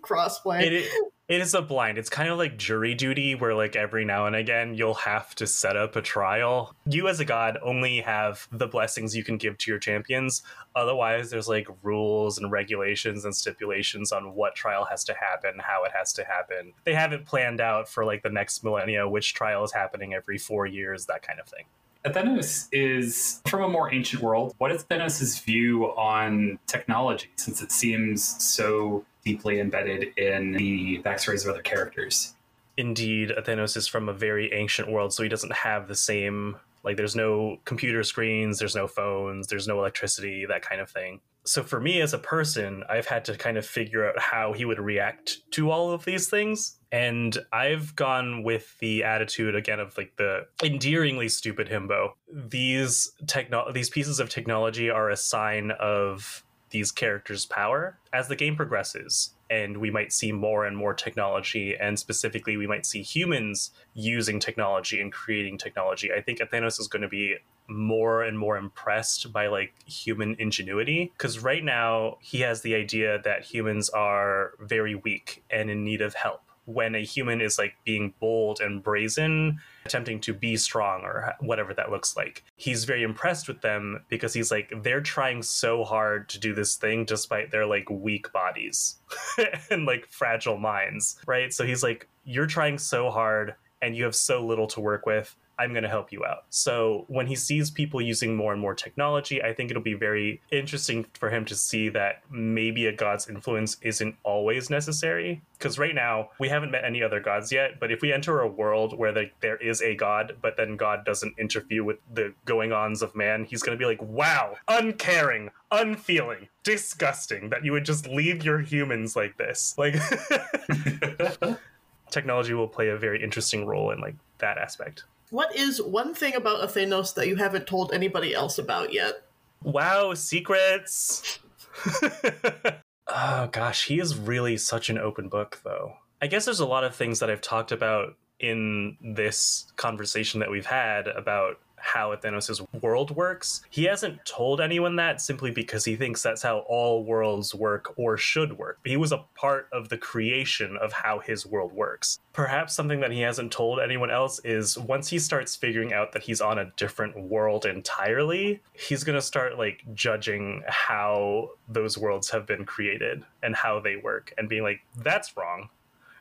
crossplay 0.06 0.62
it, 0.62 0.90
it 1.28 1.40
is 1.40 1.54
a 1.54 1.62
blind. 1.62 1.98
It's 1.98 2.08
kind 2.08 2.28
of 2.28 2.38
like 2.38 2.56
jury 2.56 2.94
duty, 2.94 3.34
where 3.34 3.54
like 3.54 3.74
every 3.74 4.04
now 4.04 4.26
and 4.26 4.36
again 4.36 4.74
you'll 4.74 4.94
have 4.94 5.34
to 5.36 5.46
set 5.46 5.76
up 5.76 5.96
a 5.96 6.02
trial. 6.02 6.74
You 6.86 7.08
as 7.08 7.18
a 7.18 7.24
god 7.24 7.58
only 7.62 8.00
have 8.00 8.46
the 8.52 8.68
blessings 8.68 9.16
you 9.16 9.24
can 9.24 9.36
give 9.36 9.58
to 9.58 9.70
your 9.70 9.80
champions. 9.80 10.42
Otherwise, 10.76 11.30
there's 11.30 11.48
like 11.48 11.66
rules 11.82 12.38
and 12.38 12.52
regulations 12.52 13.24
and 13.24 13.34
stipulations 13.34 14.12
on 14.12 14.34
what 14.34 14.54
trial 14.54 14.84
has 14.84 15.02
to 15.04 15.14
happen, 15.14 15.58
how 15.58 15.82
it 15.84 15.92
has 15.92 16.12
to 16.14 16.24
happen. 16.24 16.72
They 16.84 16.94
haven't 16.94 17.26
planned 17.26 17.60
out 17.60 17.88
for 17.88 18.04
like 18.04 18.22
the 18.22 18.30
next 18.30 18.62
millennia 18.62 19.08
which 19.08 19.34
trial 19.34 19.64
is 19.64 19.72
happening 19.72 20.14
every 20.14 20.38
four 20.38 20.66
years, 20.66 21.06
that 21.06 21.22
kind 21.22 21.40
of 21.40 21.48
thing. 21.48 21.64
Thanos 22.12 22.68
is 22.72 23.40
from 23.46 23.62
a 23.62 23.68
more 23.68 23.92
ancient 23.92 24.22
world. 24.22 24.54
What 24.58 24.72
is 24.72 24.84
Thanos' 24.84 25.42
view 25.42 25.86
on 25.96 26.58
technology 26.66 27.30
since 27.36 27.62
it 27.62 27.72
seems 27.72 28.42
so 28.42 29.04
deeply 29.26 29.58
embedded 29.58 30.16
in 30.16 30.52
the 30.52 31.02
backstories 31.02 31.44
of 31.44 31.50
other 31.50 31.60
characters. 31.60 32.34
Indeed, 32.76 33.32
Thanos 33.38 33.76
is 33.76 33.88
from 33.88 34.08
a 34.08 34.12
very 34.12 34.52
ancient 34.52 34.88
world, 34.88 35.12
so 35.12 35.22
he 35.24 35.28
doesn't 35.28 35.52
have 35.52 35.88
the 35.88 35.96
same 35.96 36.56
like 36.84 36.96
there's 36.96 37.16
no 37.16 37.58
computer 37.64 38.04
screens, 38.04 38.60
there's 38.60 38.76
no 38.76 38.86
phones, 38.86 39.48
there's 39.48 39.66
no 39.66 39.76
electricity, 39.80 40.46
that 40.46 40.62
kind 40.62 40.80
of 40.80 40.88
thing. 40.88 41.20
So 41.46 41.62
for 41.62 41.80
me 41.80 42.00
as 42.00 42.12
a 42.12 42.18
person, 42.18 42.82
I've 42.88 43.06
had 43.06 43.24
to 43.26 43.36
kind 43.36 43.56
of 43.56 43.64
figure 43.64 44.08
out 44.08 44.18
how 44.18 44.52
he 44.52 44.64
would 44.64 44.80
react 44.80 45.38
to 45.52 45.70
all 45.70 45.92
of 45.92 46.04
these 46.04 46.28
things. 46.28 46.78
And 46.90 47.38
I've 47.52 47.94
gone 47.94 48.42
with 48.42 48.76
the 48.80 49.04
attitude 49.04 49.54
again 49.54 49.78
of 49.78 49.96
like 49.96 50.16
the 50.16 50.46
endearingly 50.62 51.28
stupid 51.28 51.68
himbo. 51.68 52.10
These 52.32 53.12
techno 53.26 53.70
these 53.72 53.90
pieces 53.90 54.18
of 54.18 54.28
technology 54.28 54.90
are 54.90 55.08
a 55.08 55.16
sign 55.16 55.70
of 55.72 56.42
these 56.70 56.90
characters' 56.90 57.46
power 57.46 57.98
as 58.12 58.28
the 58.28 58.36
game 58.36 58.56
progresses. 58.56 59.34
And 59.48 59.76
we 59.76 59.90
might 59.90 60.12
see 60.12 60.32
more 60.32 60.66
and 60.66 60.76
more 60.76 60.92
technology, 60.92 61.76
and 61.76 61.96
specifically, 61.96 62.56
we 62.56 62.66
might 62.66 62.84
see 62.84 63.02
humans 63.02 63.70
using 63.94 64.40
technology 64.40 65.00
and 65.00 65.12
creating 65.12 65.58
technology. 65.58 66.10
I 66.12 66.20
think 66.20 66.40
Thanos 66.40 66.80
is 66.80 66.88
going 66.88 67.02
to 67.02 67.08
be 67.08 67.36
more 67.68 68.22
and 68.22 68.38
more 68.38 68.56
impressed 68.56 69.32
by 69.32 69.46
like 69.46 69.74
human 69.86 70.36
ingenuity 70.38 71.12
because 71.16 71.38
right 71.38 71.64
now 71.64 72.18
he 72.20 72.40
has 72.40 72.62
the 72.62 72.74
idea 72.74 73.20
that 73.24 73.42
humans 73.42 73.88
are 73.90 74.52
very 74.60 74.94
weak 74.94 75.44
and 75.50 75.70
in 75.70 75.84
need 75.84 76.00
of 76.00 76.14
help 76.14 76.42
when 76.66 76.94
a 76.94 77.04
human 77.04 77.40
is 77.40 77.58
like 77.58 77.74
being 77.84 78.12
bold 78.20 78.60
and 78.60 78.82
brazen, 78.82 79.58
attempting 79.84 80.20
to 80.20 80.34
be 80.34 80.56
strong 80.56 81.02
or 81.02 81.34
whatever 81.40 81.72
that 81.72 81.90
looks 81.90 82.16
like. 82.16 82.44
He's 82.56 82.84
very 82.84 83.02
impressed 83.02 83.48
with 83.48 83.62
them 83.62 84.04
because 84.08 84.34
he's 84.34 84.50
like, 84.50 84.72
they're 84.82 85.00
trying 85.00 85.42
so 85.42 85.84
hard 85.84 86.28
to 86.30 86.40
do 86.40 86.54
this 86.54 86.74
thing 86.74 87.04
despite 87.04 87.50
their 87.50 87.66
like 87.66 87.88
weak 87.88 88.32
bodies 88.32 88.96
and 89.70 89.86
like 89.86 90.06
fragile 90.08 90.58
minds, 90.58 91.16
right? 91.26 91.52
So 91.52 91.64
he's 91.64 91.82
like, 91.82 92.08
you're 92.24 92.46
trying 92.46 92.78
so 92.78 93.10
hard 93.10 93.54
and 93.80 93.96
you 93.96 94.04
have 94.04 94.16
so 94.16 94.44
little 94.44 94.66
to 94.68 94.80
work 94.80 95.06
with 95.06 95.36
I'm 95.58 95.72
going 95.72 95.82
to 95.82 95.88
help 95.88 96.12
you 96.12 96.24
out. 96.24 96.44
So 96.50 97.04
when 97.08 97.26
he 97.26 97.34
sees 97.34 97.70
people 97.70 98.00
using 98.00 98.36
more 98.36 98.52
and 98.52 98.60
more 98.60 98.74
technology, 98.74 99.42
I 99.42 99.52
think 99.52 99.70
it'll 99.70 99.82
be 99.82 99.94
very 99.94 100.40
interesting 100.50 101.06
for 101.14 101.30
him 101.30 101.44
to 101.46 101.54
see 101.54 101.88
that 101.90 102.22
maybe 102.30 102.86
a 102.86 102.92
god's 102.92 103.28
influence 103.28 103.76
isn't 103.82 104.16
always 104.22 104.70
necessary. 104.70 105.42
Because 105.58 105.78
right 105.78 105.94
now, 105.94 106.30
we 106.38 106.48
haven't 106.48 106.70
met 106.70 106.84
any 106.84 107.02
other 107.02 107.20
gods 107.20 107.50
yet, 107.50 107.80
but 107.80 107.90
if 107.90 108.02
we 108.02 108.12
enter 108.12 108.40
a 108.40 108.48
world 108.48 108.96
where 108.98 109.12
the, 109.12 109.30
there 109.40 109.56
is 109.56 109.80
a 109.80 109.94
god, 109.94 110.36
but 110.42 110.56
then 110.58 110.76
God 110.76 111.04
doesn't 111.04 111.38
interfere 111.38 111.82
with 111.82 111.98
the 112.12 112.34
going 112.44 112.72
ons 112.72 113.00
of 113.00 113.14
man, 113.14 113.44
he's 113.44 113.62
going 113.62 113.76
to 113.76 113.82
be 113.82 113.88
like, 113.88 114.02
wow, 114.02 114.56
uncaring, 114.68 115.50
unfeeling, 115.70 116.48
disgusting 116.62 117.48
that 117.48 117.64
you 117.64 117.72
would 117.72 117.86
just 117.86 118.06
leave 118.06 118.44
your 118.44 118.60
humans 118.60 119.16
like 119.16 119.38
this. 119.38 119.74
Like, 119.78 119.96
technology 122.10 122.54
will 122.54 122.68
play 122.68 122.88
a 122.88 122.96
very 122.96 123.22
interesting 123.22 123.66
role 123.66 123.90
in 123.90 124.00
like 124.00 124.14
that 124.38 124.58
aspect. 124.58 125.04
What 125.30 125.54
is 125.56 125.82
one 125.82 126.14
thing 126.14 126.34
about 126.34 126.68
Thanos 126.68 127.14
that 127.14 127.26
you 127.26 127.36
haven't 127.36 127.66
told 127.66 127.92
anybody 127.92 128.34
else 128.34 128.58
about 128.58 128.92
yet? 128.92 129.22
Wow, 129.62 130.14
secrets! 130.14 131.40
oh 133.08 133.48
gosh, 133.50 133.86
he 133.86 133.98
is 133.98 134.16
really 134.16 134.56
such 134.56 134.88
an 134.88 134.98
open 134.98 135.28
book, 135.28 135.60
though. 135.64 135.94
I 136.22 136.28
guess 136.28 136.44
there's 136.44 136.60
a 136.60 136.66
lot 136.66 136.84
of 136.84 136.94
things 136.94 137.18
that 137.18 137.30
I've 137.30 137.40
talked 137.40 137.72
about 137.72 138.16
in 138.38 138.96
this 139.00 139.72
conversation 139.76 140.40
that 140.40 140.50
we've 140.50 140.66
had 140.66 141.08
about 141.08 141.58
how 141.86 142.14
Thanos' 142.16 142.66
world 142.82 143.12
works. 143.12 143.62
He 143.70 143.84
hasn't 143.84 144.24
told 144.24 144.60
anyone 144.60 144.96
that 144.96 145.20
simply 145.20 145.50
because 145.50 145.84
he 145.84 145.96
thinks 145.96 146.22
that's 146.22 146.42
how 146.42 146.58
all 146.68 147.04
worlds 147.04 147.54
work 147.54 147.94
or 147.96 148.16
should 148.16 148.58
work. 148.58 148.80
He 148.84 148.96
was 148.96 149.12
a 149.12 149.24
part 149.34 149.68
of 149.72 149.88
the 149.88 149.96
creation 149.96 150.76
of 150.76 150.92
how 150.92 151.20
his 151.20 151.46
world 151.46 151.72
works. 151.72 152.18
Perhaps 152.32 152.74
something 152.74 153.00
that 153.00 153.12
he 153.12 153.20
hasn't 153.20 153.52
told 153.52 153.78
anyone 153.78 154.10
else 154.10 154.40
is 154.40 154.76
once 154.76 155.08
he 155.08 155.18
starts 155.18 155.54
figuring 155.54 155.92
out 155.92 156.12
that 156.12 156.22
he's 156.22 156.40
on 156.40 156.58
a 156.58 156.72
different 156.76 157.18
world 157.18 157.64
entirely, 157.64 158.60
he's 158.72 159.04
going 159.04 159.18
to 159.18 159.22
start 159.22 159.56
like 159.56 159.82
judging 159.94 160.62
how 160.66 161.50
those 161.68 161.96
worlds 161.96 162.28
have 162.30 162.46
been 162.46 162.64
created 162.64 163.24
and 163.42 163.54
how 163.54 163.80
they 163.80 163.96
work 163.96 164.34
and 164.36 164.48
being 164.48 164.62
like, 164.62 164.80
that's 164.96 165.36
wrong 165.36 165.68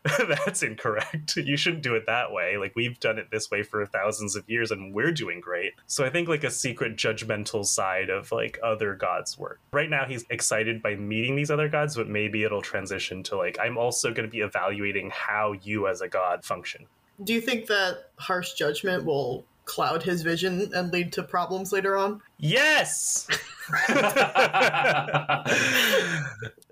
that's 0.28 0.62
incorrect. 0.62 1.36
You 1.38 1.58
shouldn't 1.58 1.84
do 1.84 1.96
it 1.96 2.06
that 2.06 2.32
way. 2.32 2.58
Like 2.58 2.74
we've 2.76 3.00
done 3.00 3.18
it 3.18 3.32
this 3.32 3.50
way 3.50 3.64
for 3.64 3.86
thousands 3.86 4.36
of 4.36 4.48
years 4.48 4.72
and 4.72 4.94
we're 4.94 5.12
doing 5.12 5.42
great. 5.42 5.74
So 5.88 6.06
I 6.06 6.10
think 6.10 6.28
like 6.28 6.44
a 6.44 6.52
secret 6.52 6.96
judgmental 6.96 7.66
side 7.66 8.10
of 8.10 8.32
like 8.32 8.60
other 8.64 8.94
gods 8.94 9.38
work. 9.38 9.60
Right 9.72 9.90
now 9.90 10.06
he's 10.06 10.26
excited 10.30 10.84
by 10.84 10.96
meeting 10.96 11.36
these 11.36 11.50
other 11.50 11.68
gods, 11.68 11.96
but 11.96 12.08
maybe 12.08 12.44
it'll 12.44 12.62
transition 12.62 13.24
to 13.24 13.38
like 13.38 13.58
I'm 13.60 13.78
also 13.78 14.14
going 14.14 14.28
to 14.28 14.32
be 14.32 14.42
evaluating 14.42 15.10
how 15.12 15.54
you 15.54 15.88
as 15.88 16.02
a 16.02 16.08
god 16.08 16.46
function. 16.46 16.86
Do 17.24 17.34
you 17.34 17.42
think 17.42 17.68
that 17.68 18.12
harsh 18.18 18.54
judgment 18.54 19.06
will 19.06 19.46
cloud 19.66 20.02
his 20.04 20.22
vision 20.22 20.72
and 20.74 20.92
lead 20.94 21.12
to 21.14 21.24
problems 21.24 21.72
later 21.72 21.98
on? 21.98 22.22
Yes. 22.38 23.28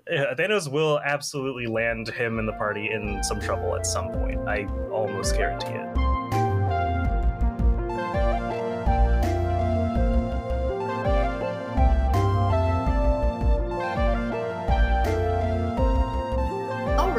Athenos 0.06 0.68
will 0.68 1.00
absolutely 1.04 1.66
land 1.66 2.08
him 2.08 2.38
and 2.38 2.46
the 2.46 2.52
party 2.52 2.90
in 2.90 3.22
some 3.24 3.40
trouble 3.40 3.74
at 3.74 3.86
some 3.86 4.10
point. 4.12 4.40
I 4.48 4.66
almost 4.90 5.34
guarantee 5.36 5.74
it. 5.74 6.03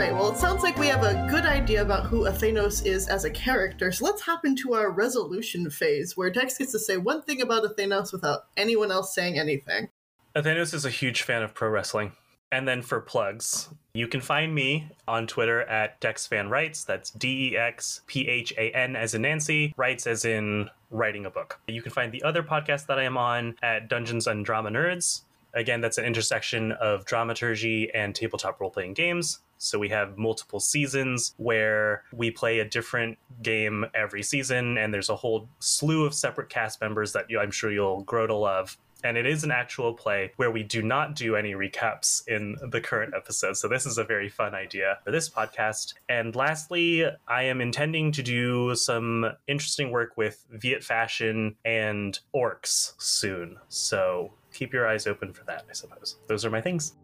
Right, 0.05 0.13
well, 0.13 0.29
it 0.29 0.37
sounds 0.37 0.61
like 0.61 0.77
we 0.77 0.85
have 0.85 1.01
a 1.01 1.27
good 1.31 1.47
idea 1.47 1.81
about 1.81 2.05
who 2.05 2.25
Athenos 2.25 2.85
is 2.85 3.07
as 3.07 3.25
a 3.25 3.29
character, 3.31 3.91
so 3.91 4.05
let's 4.05 4.21
hop 4.21 4.45
into 4.45 4.75
our 4.75 4.91
resolution 4.91 5.67
phase, 5.71 6.15
where 6.15 6.29
Dex 6.29 6.59
gets 6.59 6.73
to 6.73 6.79
say 6.79 6.97
one 6.97 7.23
thing 7.23 7.41
about 7.41 7.63
Athenos 7.63 8.11
without 8.11 8.41
anyone 8.55 8.91
else 8.91 9.15
saying 9.15 9.39
anything. 9.39 9.89
Athenos 10.35 10.75
is 10.75 10.85
a 10.85 10.91
huge 10.91 11.23
fan 11.23 11.41
of 11.41 11.55
pro 11.55 11.69
wrestling. 11.69 12.11
And 12.51 12.67
then 12.67 12.83
for 12.83 13.01
plugs, 13.01 13.69
you 13.95 14.07
can 14.07 14.21
find 14.21 14.53
me 14.53 14.91
on 15.07 15.25
Twitter 15.25 15.63
at 15.63 15.99
DexPhanWrites. 16.01 16.85
That's 16.85 17.09
D 17.09 17.53
E 17.53 17.57
X 17.57 18.01
P 18.05 18.27
H 18.27 18.53
A 18.59 18.69
N 18.73 18.95
as 18.95 19.15
in 19.15 19.23
Nancy, 19.23 19.73
writes 19.75 20.05
as 20.05 20.23
in 20.23 20.69
writing 20.91 21.25
a 21.25 21.31
book. 21.31 21.59
You 21.67 21.81
can 21.81 21.91
find 21.91 22.11
the 22.11 22.21
other 22.21 22.43
podcast 22.43 22.85
that 22.85 22.99
I 22.99 23.05
am 23.05 23.17
on 23.17 23.55
at 23.63 23.89
Dungeons 23.89 24.27
and 24.27 24.45
Drama 24.45 24.69
Nerds. 24.69 25.23
Again, 25.55 25.81
that's 25.81 25.97
an 25.97 26.05
intersection 26.05 26.73
of 26.73 27.05
dramaturgy 27.05 27.89
and 27.91 28.13
tabletop 28.13 28.59
role 28.59 28.69
playing 28.69 28.93
games. 28.93 29.39
So 29.65 29.79
we 29.79 29.89
have 29.89 30.17
multiple 30.17 30.59
seasons 30.59 31.33
where 31.37 32.03
we 32.13 32.31
play 32.31 32.59
a 32.59 32.65
different 32.65 33.17
game 33.41 33.85
every 33.93 34.23
season, 34.23 34.77
and 34.77 34.93
there's 34.93 35.09
a 35.09 35.15
whole 35.15 35.49
slew 35.59 36.05
of 36.05 36.13
separate 36.13 36.49
cast 36.49 36.81
members 36.81 37.13
that 37.13 37.25
I'm 37.39 37.51
sure 37.51 37.71
you'll 37.71 38.03
grow 38.03 38.27
to 38.27 38.35
love 38.35 38.77
and 39.05 39.17
it 39.17 39.27
is 39.27 39.43
an 39.43 39.51
actual 39.51 39.93
play 39.93 40.31
where 40.37 40.49
we 40.49 40.63
do 40.63 40.81
not 40.81 41.15
do 41.15 41.35
any 41.35 41.53
recaps 41.53 42.27
in 42.27 42.55
the 42.71 42.81
current 42.81 43.13
episode. 43.15 43.55
So 43.55 43.67
this 43.67 43.85
is 43.85 43.99
a 43.99 44.03
very 44.03 44.29
fun 44.29 44.55
idea 44.55 44.97
for 45.03 45.11
this 45.11 45.29
podcast. 45.29 45.93
And 46.09 46.35
lastly, 46.35 47.05
I 47.27 47.43
am 47.43 47.61
intending 47.61 48.11
to 48.13 48.23
do 48.23 48.73
some 48.75 49.27
interesting 49.47 49.91
work 49.91 50.17
with 50.17 50.43
Viet 50.49 50.83
fashion 50.83 51.55
and 51.63 52.19
orcs 52.35 52.93
soon. 52.97 53.57
So 53.69 54.33
keep 54.51 54.73
your 54.73 54.87
eyes 54.87 55.05
open 55.05 55.33
for 55.33 55.43
that, 55.45 55.65
I 55.69 55.73
suppose. 55.73 56.17
Those 56.27 56.43
are 56.43 56.49
my 56.49 56.61
things. 56.61 56.95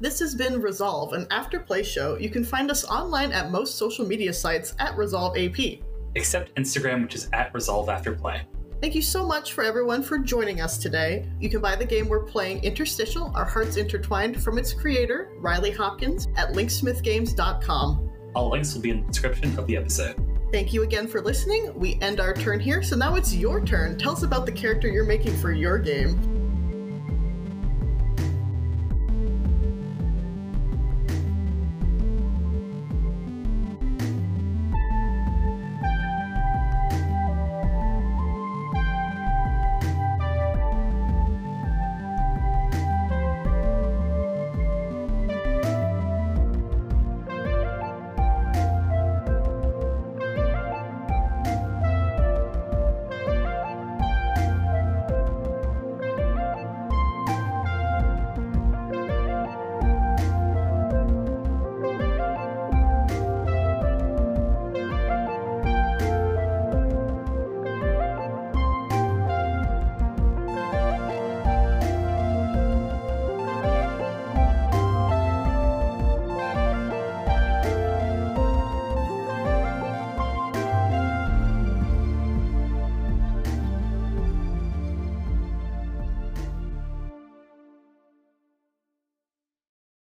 This 0.00 0.20
has 0.20 0.32
been 0.32 0.62
Resolve, 0.62 1.12
an 1.12 1.26
after 1.32 1.58
play 1.58 1.82
show. 1.82 2.16
You 2.16 2.30
can 2.30 2.44
find 2.44 2.70
us 2.70 2.84
online 2.84 3.32
at 3.32 3.50
most 3.50 3.76
social 3.76 4.06
media 4.06 4.32
sites 4.32 4.74
at 4.78 4.96
Resolve 4.96 5.36
AP. 5.36 5.80
Except 6.14 6.54
Instagram, 6.54 7.02
which 7.02 7.16
is 7.16 7.28
at 7.32 7.52
Resolve 7.52 7.88
After 7.88 8.14
Play. 8.14 8.42
Thank 8.80 8.94
you 8.94 9.02
so 9.02 9.26
much 9.26 9.54
for 9.54 9.64
everyone 9.64 10.04
for 10.04 10.18
joining 10.18 10.60
us 10.60 10.78
today. 10.78 11.28
You 11.40 11.50
can 11.50 11.60
buy 11.60 11.74
the 11.74 11.84
game 11.84 12.08
we're 12.08 12.22
playing, 12.22 12.62
Interstitial 12.62 13.32
Our 13.34 13.44
Hearts 13.44 13.76
Intertwined, 13.76 14.40
from 14.40 14.56
its 14.56 14.72
creator, 14.72 15.32
Riley 15.40 15.72
Hopkins, 15.72 16.28
at 16.36 16.52
linksmithgames.com. 16.52 18.10
All 18.36 18.50
links 18.50 18.74
will 18.74 18.82
be 18.82 18.90
in 18.90 19.00
the 19.00 19.06
description 19.08 19.58
of 19.58 19.66
the 19.66 19.76
episode. 19.76 20.14
Thank 20.52 20.72
you 20.72 20.84
again 20.84 21.08
for 21.08 21.20
listening. 21.20 21.76
We 21.76 21.98
end 22.00 22.20
our 22.20 22.34
turn 22.34 22.60
here, 22.60 22.84
so 22.84 22.94
now 22.94 23.16
it's 23.16 23.34
your 23.34 23.64
turn. 23.64 23.98
Tell 23.98 24.12
us 24.12 24.22
about 24.22 24.46
the 24.46 24.52
character 24.52 24.86
you're 24.86 25.04
making 25.04 25.36
for 25.38 25.52
your 25.52 25.76
game. 25.78 26.37